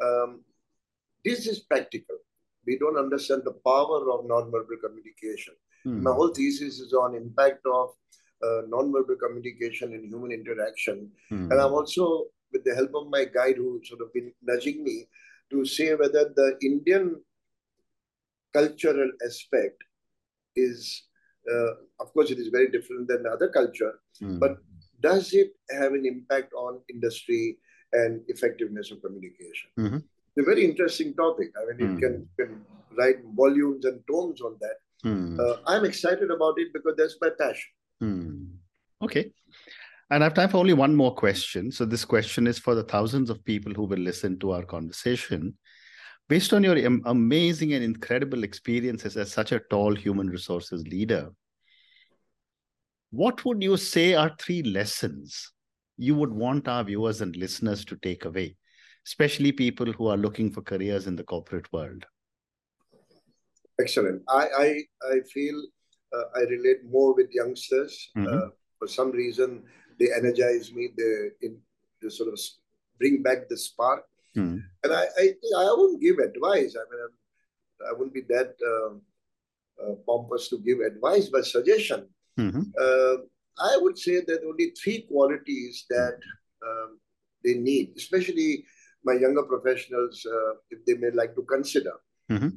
Mm. 0.00 0.24
Um, 0.24 0.40
this 1.24 1.46
is 1.46 1.60
practical. 1.60 2.16
We 2.66 2.78
don't 2.78 2.98
understand 2.98 3.42
the 3.44 3.56
power 3.64 4.10
of 4.12 4.26
non-verbal 4.26 4.76
communication. 4.84 5.54
Mm. 5.86 6.02
My 6.02 6.12
whole 6.12 6.34
thesis 6.34 6.80
is 6.80 6.92
on 6.92 7.14
impact 7.14 7.64
of 7.66 7.90
uh, 8.42 8.62
non-verbal 8.68 9.16
communication 9.16 9.92
in 9.92 10.04
human 10.04 10.32
interaction, 10.32 11.10
mm. 11.32 11.50
and 11.50 11.60
I'm 11.60 11.72
also 11.72 12.26
with 12.52 12.64
the 12.64 12.74
help 12.74 12.90
of 12.94 13.08
my 13.10 13.24
guide 13.24 13.56
who 13.56 13.80
sort 13.84 14.00
of 14.00 14.12
been 14.12 14.32
nudging 14.42 14.82
me 14.84 15.06
to 15.50 15.64
say 15.64 15.94
whether 15.94 16.32
the 16.34 16.58
Indian 16.62 17.16
cultural 18.52 19.10
aspect 19.26 19.82
is, 20.56 21.04
uh, 21.50 21.72
of 22.00 22.12
course, 22.12 22.30
it 22.30 22.38
is 22.38 22.48
very 22.48 22.70
different 22.70 23.08
than 23.08 23.22
the 23.22 23.30
other 23.30 23.48
culture, 23.48 23.94
mm. 24.22 24.38
but 24.38 24.56
does 25.00 25.32
it 25.32 25.52
have 25.70 25.92
an 25.92 26.04
impact 26.06 26.52
on 26.54 26.80
industry 26.90 27.58
and 27.92 28.20
effectiveness 28.28 28.90
of 28.90 29.02
communication? 29.02 29.70
Mm-hmm. 29.78 29.96
It's 29.96 30.38
a 30.38 30.42
very 30.42 30.64
interesting 30.64 31.14
topic. 31.14 31.48
I 31.56 31.76
mean, 31.76 31.88
mm. 31.88 31.96
it 31.96 32.00
can, 32.00 32.28
can 32.38 32.64
write 32.96 33.16
volumes 33.34 33.84
and 33.84 34.00
tomes 34.10 34.40
on 34.40 34.56
that. 34.60 34.76
Mm. 35.04 35.38
Uh, 35.38 35.56
I'm 35.66 35.84
excited 35.84 36.30
about 36.30 36.54
it 36.58 36.72
because 36.72 36.94
that's 36.96 37.16
my 37.20 37.30
passion. 37.38 37.70
Mm. 38.02 38.48
Okay. 39.02 39.30
And 40.10 40.22
I 40.22 40.26
have 40.26 40.34
time 40.34 40.48
for 40.48 40.58
only 40.58 40.72
one 40.72 40.94
more 40.94 41.14
question. 41.14 41.70
So, 41.70 41.84
this 41.84 42.04
question 42.04 42.46
is 42.46 42.58
for 42.58 42.74
the 42.74 42.82
thousands 42.82 43.30
of 43.30 43.44
people 43.44 43.72
who 43.74 43.84
will 43.84 43.98
listen 43.98 44.38
to 44.40 44.52
our 44.52 44.64
conversation. 44.64 45.56
Based 46.28 46.52
on 46.52 46.62
your 46.62 46.76
amazing 47.06 47.72
and 47.72 47.82
incredible 47.82 48.44
experiences 48.44 49.16
as 49.16 49.32
such 49.32 49.52
a 49.52 49.60
tall 49.70 49.94
human 49.94 50.28
resources 50.28 50.86
leader, 50.86 51.30
what 53.10 53.44
would 53.44 53.62
you 53.62 53.76
say 53.76 54.14
are 54.14 54.34
three 54.38 54.62
lessons 54.62 55.52
you 55.96 56.14
would 56.14 56.32
want 56.32 56.68
our 56.68 56.84
viewers 56.84 57.20
and 57.20 57.34
listeners 57.36 57.84
to 57.86 57.96
take 57.96 58.24
away, 58.24 58.56
especially 59.06 59.52
people 59.52 59.92
who 59.92 60.08
are 60.08 60.16
looking 60.16 60.50
for 60.52 60.62
careers 60.62 61.06
in 61.06 61.16
the 61.16 61.24
corporate 61.24 61.72
world? 61.72 62.04
Excellent. 63.80 64.22
I 64.28 64.48
I, 64.58 64.82
I 65.10 65.20
feel 65.32 65.62
uh, 66.12 66.24
I 66.36 66.40
relate 66.40 66.84
more 66.90 67.14
with 67.14 67.28
youngsters. 67.32 68.10
Mm-hmm. 68.16 68.26
Uh, 68.26 68.48
for 68.78 68.88
some 68.88 69.10
reason, 69.10 69.64
they 69.98 70.08
energize 70.16 70.72
me. 70.72 70.90
They, 70.96 71.46
in, 71.46 71.58
they 72.00 72.08
sort 72.08 72.32
of 72.32 72.38
bring 72.98 73.22
back 73.22 73.48
the 73.48 73.56
spark. 73.56 74.04
Mm. 74.36 74.62
And 74.84 74.92
I, 74.92 75.04
I, 75.18 75.34
I 75.58 75.74
wouldn't 75.76 76.02
give 76.02 76.18
advice. 76.18 76.76
I 76.76 76.84
mean, 76.90 77.00
I 77.88 77.92
wouldn't 77.92 78.14
be 78.14 78.22
that 78.28 78.54
um, 78.66 79.02
uh, 79.82 79.94
pompous 80.06 80.48
to 80.48 80.58
give 80.58 80.78
advice, 80.80 81.28
but 81.28 81.46
suggestion. 81.46 82.08
Mm-hmm. 82.38 82.62
Uh, 82.78 83.16
I 83.60 83.76
would 83.78 83.98
say 83.98 84.20
that 84.20 84.40
only 84.46 84.70
three 84.70 85.02
qualities 85.02 85.84
that 85.90 86.18
um, 86.64 86.98
they 87.44 87.54
need, 87.54 87.92
especially 87.96 88.64
my 89.04 89.14
younger 89.14 89.42
professionals, 89.42 90.24
uh, 90.26 90.54
if 90.70 90.84
they 90.84 90.94
may 90.94 91.10
like 91.10 91.34
to 91.34 91.42
consider. 91.42 91.92
Mm-hmm. 92.30 92.48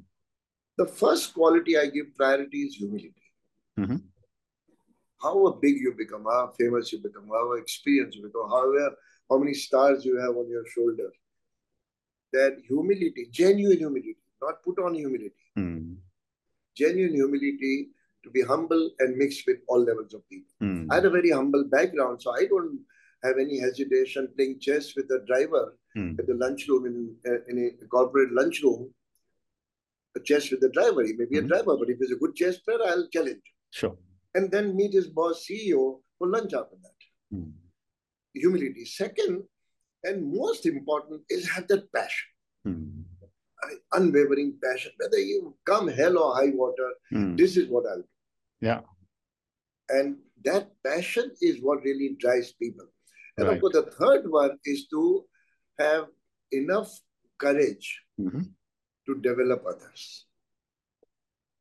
The 0.77 0.85
first 0.85 1.33
quality 1.33 1.77
I 1.77 1.87
give 1.87 2.15
priority 2.15 2.63
is 2.63 2.75
humility. 2.75 3.13
Mm-hmm 3.79 3.97
how 5.21 5.57
big 5.61 5.77
you 5.77 5.93
become, 5.97 6.23
how 6.23 6.51
famous 6.57 6.91
you 6.91 6.99
become, 6.99 7.27
how 7.27 7.53
experienced 7.53 8.17
you 8.17 8.23
become, 8.23 8.49
however, 8.49 8.95
how 9.29 9.37
many 9.37 9.53
stars 9.53 10.03
you 10.03 10.17
have 10.17 10.35
on 10.35 10.49
your 10.49 10.65
shoulder. 10.67 11.09
That 12.33 12.57
humility, 12.67 13.27
genuine 13.29 13.77
humility, 13.77 14.17
not 14.41 14.63
put 14.63 14.79
on 14.79 14.95
humility, 14.95 15.33
mm. 15.57 15.95
genuine 16.75 17.13
humility 17.13 17.89
to 18.23 18.29
be 18.29 18.41
humble 18.41 18.91
and 18.99 19.17
mixed 19.17 19.43
with 19.47 19.57
all 19.67 19.83
levels 19.83 20.13
of 20.13 20.27
people. 20.29 20.53
Mm. 20.61 20.87
I 20.91 20.95
had 20.95 21.05
a 21.05 21.09
very 21.09 21.31
humble 21.31 21.65
background, 21.65 22.21
so 22.21 22.31
I 22.31 22.45
don't 22.45 22.79
have 23.23 23.35
any 23.39 23.59
hesitation 23.59 24.27
playing 24.35 24.59
chess 24.59 24.95
with 24.95 25.07
the 25.07 25.23
driver 25.27 25.75
mm. 25.97 26.17
at 26.19 26.27
the 26.27 26.35
lunchroom 26.35 26.85
in, 26.85 27.15
uh, 27.27 27.43
in 27.49 27.77
a 27.81 27.85
corporate 27.87 28.31
lunchroom. 28.31 28.93
A 30.17 30.19
chess 30.19 30.51
with 30.51 30.59
the 30.59 30.69
driver. 30.69 31.03
He 31.05 31.13
may 31.13 31.25
be 31.25 31.37
mm-hmm. 31.37 31.45
a 31.45 31.47
driver, 31.47 31.77
but 31.77 31.89
if 31.89 31.97
he's 31.97 32.11
a 32.11 32.17
good 32.17 32.35
chess 32.35 32.57
player, 32.57 32.79
I'll 32.85 33.07
challenge. 33.13 33.41
Sure 33.69 33.95
and 34.35 34.51
then 34.51 34.75
meet 34.75 34.93
his 34.93 35.07
boss, 35.07 35.45
CEO, 35.49 35.99
for 36.17 36.27
lunch 36.27 36.53
after 36.53 36.75
that. 36.81 37.37
Mm. 37.37 37.51
Humility. 38.33 38.85
Second, 38.85 39.43
and 40.03 40.33
most 40.33 40.65
important, 40.65 41.21
is 41.29 41.49
have 41.49 41.67
that 41.67 41.91
passion. 41.93 42.27
Mm. 42.67 43.03
Unwavering 43.93 44.55
passion. 44.63 44.91
Whether 44.97 45.19
you 45.19 45.55
come 45.65 45.87
hell 45.87 46.17
or 46.17 46.35
high 46.35 46.51
water, 46.53 46.91
mm. 47.13 47.37
this 47.37 47.57
is 47.57 47.69
what 47.69 47.85
I'll 47.87 47.97
do. 47.97 48.07
Yeah. 48.61 48.81
And 49.89 50.17
that 50.45 50.69
passion 50.85 51.31
is 51.41 51.59
what 51.61 51.83
really 51.83 52.15
drives 52.19 52.53
people. 52.53 52.85
And 53.37 53.47
right. 53.47 53.55
of 53.55 53.61
course, 53.61 53.73
the 53.73 53.91
third 53.91 54.29
one 54.29 54.57
is 54.65 54.87
to 54.89 55.25
have 55.79 56.05
enough 56.51 56.91
courage 57.39 58.01
mm-hmm. 58.19 58.41
to 59.07 59.15
develop 59.21 59.63
others 59.67 60.25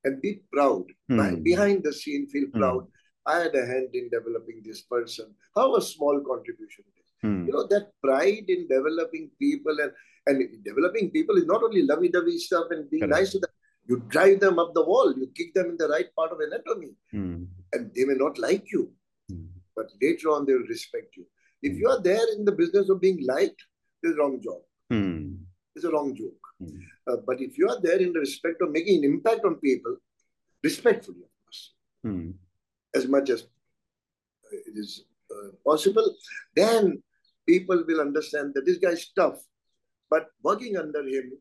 and 0.04 0.20
be 0.20 0.40
proud. 0.52 0.84
Mm. 1.10 1.42
Behind 1.42 1.82
the 1.82 1.92
scene, 1.92 2.26
feel 2.28 2.46
hmm. 2.52 2.58
proud. 2.58 2.84
Mm. 2.84 2.90
I 3.26 3.38
had 3.40 3.54
a 3.54 3.66
hand 3.66 3.88
in 3.92 4.08
developing 4.10 4.62
this 4.64 4.82
person. 4.82 5.34
How 5.54 5.76
a 5.76 5.82
small 5.82 6.20
contribution 6.26 6.84
it 6.88 7.00
is. 7.00 7.30
Mm. 7.30 7.46
You 7.46 7.52
know, 7.52 7.66
that 7.68 7.90
pride 8.02 8.44
in 8.48 8.66
developing 8.66 9.30
people 9.38 9.76
and, 9.78 9.92
and 10.26 10.64
developing 10.64 11.10
people 11.10 11.36
is 11.36 11.46
not 11.46 11.62
only 11.62 11.82
lovey-dovey 11.82 12.38
stuff 12.38 12.66
and 12.70 12.88
being 12.90 13.02
Correct. 13.02 13.14
nice 13.14 13.32
to 13.32 13.40
them. 13.40 13.49
You 13.86 14.02
drive 14.08 14.40
them 14.40 14.58
up 14.58 14.72
the 14.74 14.84
wall. 14.84 15.12
You 15.16 15.30
kick 15.34 15.54
them 15.54 15.70
in 15.70 15.76
the 15.76 15.88
right 15.88 16.06
part 16.14 16.32
of 16.32 16.38
anatomy. 16.40 16.92
Mm. 17.12 17.46
And 17.72 17.90
they 17.94 18.04
may 18.04 18.14
not 18.14 18.38
like 18.38 18.70
you. 18.70 18.92
Hmm. 19.28 19.46
But 19.74 19.90
later 20.00 20.30
on, 20.30 20.46
they 20.46 20.52
will 20.52 20.68
respect 20.68 21.16
you. 21.16 21.24
If 21.62 21.72
hmm. 21.72 21.78
you 21.78 21.88
are 21.88 22.02
there 22.02 22.26
in 22.36 22.44
the 22.44 22.52
business 22.52 22.88
of 22.88 23.00
being 23.00 23.24
liked, 23.26 23.60
it's 24.02 24.14
a 24.14 24.20
wrong 24.20 24.40
job. 24.40 24.60
It's 25.74 25.84
a 25.84 25.90
wrong 25.90 26.14
joke. 26.14 26.40
Mm. 26.62 26.80
Uh, 27.06 27.16
but 27.26 27.40
if 27.40 27.56
you 27.56 27.68
are 27.68 27.80
there 27.80 27.98
in 27.98 28.12
the 28.12 28.20
respect 28.20 28.60
of 28.60 28.70
making 28.70 29.04
an 29.04 29.12
impact 29.12 29.44
on 29.44 29.54
people, 29.56 29.96
respectfully, 30.62 31.22
of 31.22 31.44
course, 31.44 31.72
mm. 32.06 32.34
as 32.94 33.06
much 33.06 33.30
as 33.30 33.46
it 34.52 34.74
is 34.76 35.04
uh, 35.30 35.50
possible, 35.64 36.14
then 36.54 37.02
people 37.46 37.82
will 37.86 38.00
understand 38.00 38.52
that 38.54 38.66
this 38.66 38.78
guy 38.78 38.90
is 38.90 39.10
tough, 39.16 39.38
but 40.10 40.26
working 40.42 40.76
under 40.76 41.02
him, 41.06 41.32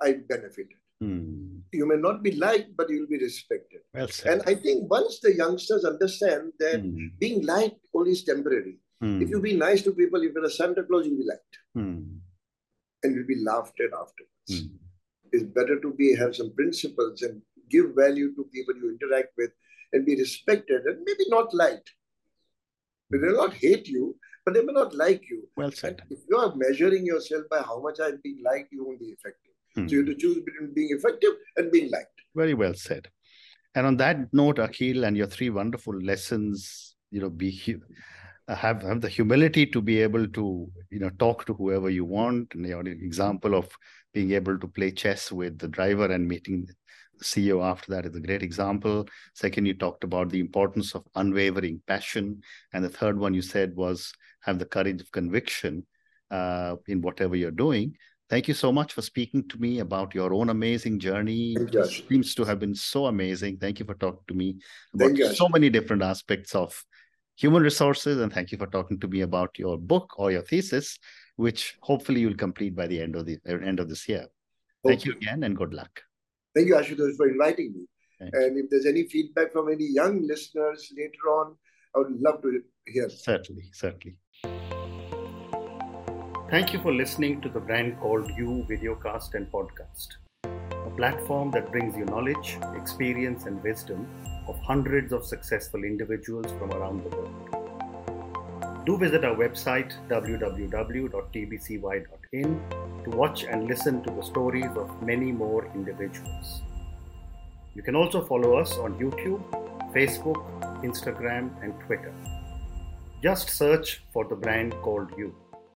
I 0.00 0.16
benefited. 0.28 0.76
Mm. 1.02 1.47
You 1.72 1.86
may 1.86 1.96
not 1.96 2.22
be 2.22 2.32
liked, 2.32 2.76
but 2.76 2.88
you 2.90 3.00
will 3.00 3.08
be 3.08 3.18
respected. 3.18 3.80
Well 3.94 4.08
and 4.24 4.42
I 4.46 4.54
think 4.54 4.90
once 4.90 5.20
the 5.20 5.34
youngsters 5.34 5.84
understand 5.84 6.52
that 6.58 6.82
mm. 6.82 7.10
being 7.18 7.44
liked 7.44 7.80
only 7.94 8.12
is 8.12 8.24
temporary. 8.24 8.78
Mm. 9.02 9.22
If 9.22 9.30
you 9.30 9.40
be 9.40 9.56
nice 9.56 9.82
to 9.82 9.92
people, 9.92 10.22
if 10.22 10.32
you're 10.34 10.44
a 10.44 10.50
Santa 10.50 10.82
Claus, 10.82 11.06
you'll 11.06 11.18
be 11.18 11.24
liked. 11.24 11.58
Mm. 11.76 12.18
And 13.02 13.14
you'll 13.14 13.26
be 13.26 13.42
laughed 13.44 13.78
at 13.80 13.92
afterwards. 13.92 14.50
Mm. 14.50 14.70
It's 15.32 15.44
better 15.44 15.78
to 15.78 15.92
be 15.92 16.16
have 16.16 16.34
some 16.34 16.54
principles 16.54 17.22
and 17.22 17.42
give 17.70 17.94
value 17.94 18.34
to 18.34 18.44
people 18.52 18.74
you 18.76 18.90
interact 18.90 19.28
with 19.36 19.50
and 19.92 20.04
be 20.04 20.16
respected 20.16 20.82
and 20.84 21.02
maybe 21.04 21.24
not 21.28 21.52
liked. 21.54 21.90
They 23.10 23.18
will 23.18 23.36
not 23.36 23.54
hate 23.54 23.88
you, 23.88 24.16
but 24.44 24.54
they 24.54 24.62
may 24.62 24.72
not 24.72 24.94
like 24.94 25.28
you. 25.28 25.48
Well 25.56 25.70
said. 25.70 26.00
And 26.02 26.12
if 26.12 26.20
you 26.28 26.36
are 26.36 26.54
measuring 26.54 27.06
yourself 27.06 27.44
by 27.50 27.58
how 27.58 27.80
much 27.80 27.98
I'm 28.02 28.20
being 28.22 28.42
liked, 28.44 28.72
you 28.72 28.84
won't 28.84 29.00
be 29.00 29.06
effective. 29.06 29.47
Hmm. 29.78 29.88
So 29.88 29.92
you 29.92 29.98
have 29.98 30.06
to 30.06 30.14
choose 30.14 30.38
between 30.44 30.74
being 30.74 30.88
effective 30.90 31.32
and 31.56 31.70
being 31.70 31.90
liked. 31.90 32.20
Very 32.34 32.54
well 32.54 32.74
said. 32.74 33.08
And 33.74 33.86
on 33.86 33.96
that 33.98 34.32
note, 34.32 34.56
Aquil, 34.56 35.06
and 35.06 35.16
your 35.16 35.26
three 35.26 35.50
wonderful 35.50 35.94
lessons, 36.00 36.96
you 37.10 37.20
know, 37.20 37.30
be 37.30 37.50
have 38.48 38.82
have 38.82 39.00
the 39.02 39.08
humility 39.08 39.66
to 39.66 39.82
be 39.82 40.00
able 40.00 40.26
to 40.26 40.66
you 40.90 40.98
know 40.98 41.10
talk 41.10 41.44
to 41.46 41.54
whoever 41.54 41.90
you 41.90 42.04
want. 42.04 42.54
And 42.54 42.66
your 42.66 42.80
example 42.80 43.54
of 43.54 43.68
being 44.14 44.32
able 44.32 44.58
to 44.58 44.66
play 44.66 44.90
chess 44.90 45.30
with 45.30 45.58
the 45.58 45.68
driver 45.68 46.06
and 46.06 46.26
meeting 46.26 46.66
the 47.18 47.24
CEO 47.24 47.64
after 47.64 47.92
that 47.92 48.06
is 48.06 48.16
a 48.16 48.20
great 48.20 48.42
example. 48.42 49.06
Second, 49.34 49.66
you 49.66 49.74
talked 49.74 50.04
about 50.04 50.30
the 50.30 50.40
importance 50.40 50.94
of 50.94 51.04
unwavering 51.14 51.82
passion. 51.86 52.40
And 52.72 52.84
the 52.84 52.88
third 52.88 53.18
one 53.18 53.34
you 53.34 53.42
said 53.42 53.76
was 53.76 54.12
have 54.40 54.58
the 54.58 54.64
courage 54.64 55.00
of 55.00 55.12
conviction 55.12 55.86
uh, 56.30 56.76
in 56.86 57.02
whatever 57.02 57.36
you're 57.36 57.50
doing. 57.50 57.96
Thank 58.30 58.46
you 58.46 58.54
so 58.54 58.70
much 58.70 58.92
for 58.92 59.00
speaking 59.00 59.48
to 59.48 59.58
me 59.58 59.78
about 59.78 60.14
your 60.14 60.34
own 60.34 60.50
amazing 60.50 60.98
journey. 60.98 61.56
It 61.58 62.04
seems 62.08 62.34
to 62.34 62.44
have 62.44 62.58
been 62.58 62.74
so 62.74 63.06
amazing. 63.06 63.56
Thank 63.56 63.78
you 63.78 63.86
for 63.86 63.94
talking 63.94 64.24
to 64.28 64.34
me 64.34 64.58
about 64.94 65.16
so 65.34 65.48
many 65.48 65.70
different 65.70 66.02
aspects 66.02 66.54
of 66.54 66.84
human 67.36 67.62
resources. 67.62 68.20
And 68.20 68.30
thank 68.30 68.52
you 68.52 68.58
for 68.58 68.66
talking 68.66 69.00
to 69.00 69.08
me 69.08 69.22
about 69.22 69.58
your 69.58 69.78
book 69.78 70.12
or 70.18 70.30
your 70.30 70.42
thesis 70.42 70.98
which 71.38 71.78
hopefully 71.82 72.20
you'll 72.20 72.34
complete 72.34 72.74
by 72.74 72.86
the 72.88 73.00
end 73.00 73.14
of 73.14 73.24
the 73.24 73.38
uh, 73.48 73.58
end 73.58 73.78
of 73.78 73.88
this 73.88 74.08
year. 74.08 74.26
Thank 74.84 75.04
you 75.04 75.12
again 75.12 75.44
and 75.44 75.56
good 75.56 75.72
luck. 75.72 76.02
Thank 76.54 76.66
you, 76.66 76.74
Ashutosh, 76.74 77.16
for 77.16 77.28
inviting 77.28 77.72
me. 77.74 77.86
Thank 78.18 78.34
and 78.34 78.56
you. 78.56 78.64
if 78.64 78.70
there's 78.70 78.86
any 78.86 79.04
feedback 79.04 79.52
from 79.52 79.70
any 79.70 79.86
young 79.86 80.26
listeners 80.26 80.92
later 80.96 81.24
on, 81.30 81.56
I 81.94 81.98
would 82.00 82.20
love 82.20 82.42
to 82.42 82.60
hear. 82.86 83.08
Certainly, 83.08 83.70
certainly. 83.72 84.16
Thank 86.50 86.72
you 86.72 86.80
for 86.80 86.94
listening 86.94 87.42
to 87.42 87.50
the 87.50 87.60
brand 87.60 88.00
called 88.00 88.30
You 88.34 88.64
Videocast 88.70 89.34
and 89.34 89.52
Podcast, 89.52 90.14
a 90.44 90.90
platform 90.96 91.50
that 91.50 91.70
brings 91.70 91.94
you 91.94 92.06
knowledge, 92.06 92.56
experience, 92.74 93.44
and 93.44 93.62
wisdom 93.62 94.08
of 94.48 94.58
hundreds 94.60 95.12
of 95.12 95.26
successful 95.26 95.84
individuals 95.84 96.46
from 96.58 96.70
around 96.70 97.04
the 97.04 97.10
world. 97.10 97.34
Do 98.86 98.96
visit 98.96 99.26
our 99.26 99.36
website 99.36 99.92
www.tbcy.in 100.08 101.10
to 103.04 103.10
watch 103.10 103.44
and 103.44 103.68
listen 103.68 104.02
to 104.04 104.10
the 104.10 104.22
stories 104.22 104.74
of 104.74 105.02
many 105.02 105.30
more 105.30 105.66
individuals. 105.74 106.62
You 107.74 107.82
can 107.82 107.94
also 107.94 108.24
follow 108.24 108.56
us 108.56 108.72
on 108.78 108.94
YouTube, 108.98 109.42
Facebook, 109.92 110.42
Instagram, 110.82 111.50
and 111.62 111.78
Twitter. 111.80 112.14
Just 113.22 113.50
search 113.50 114.02
for 114.14 114.24
the 114.24 114.34
brand 114.34 114.72
called 114.80 115.10
You. 115.18 115.34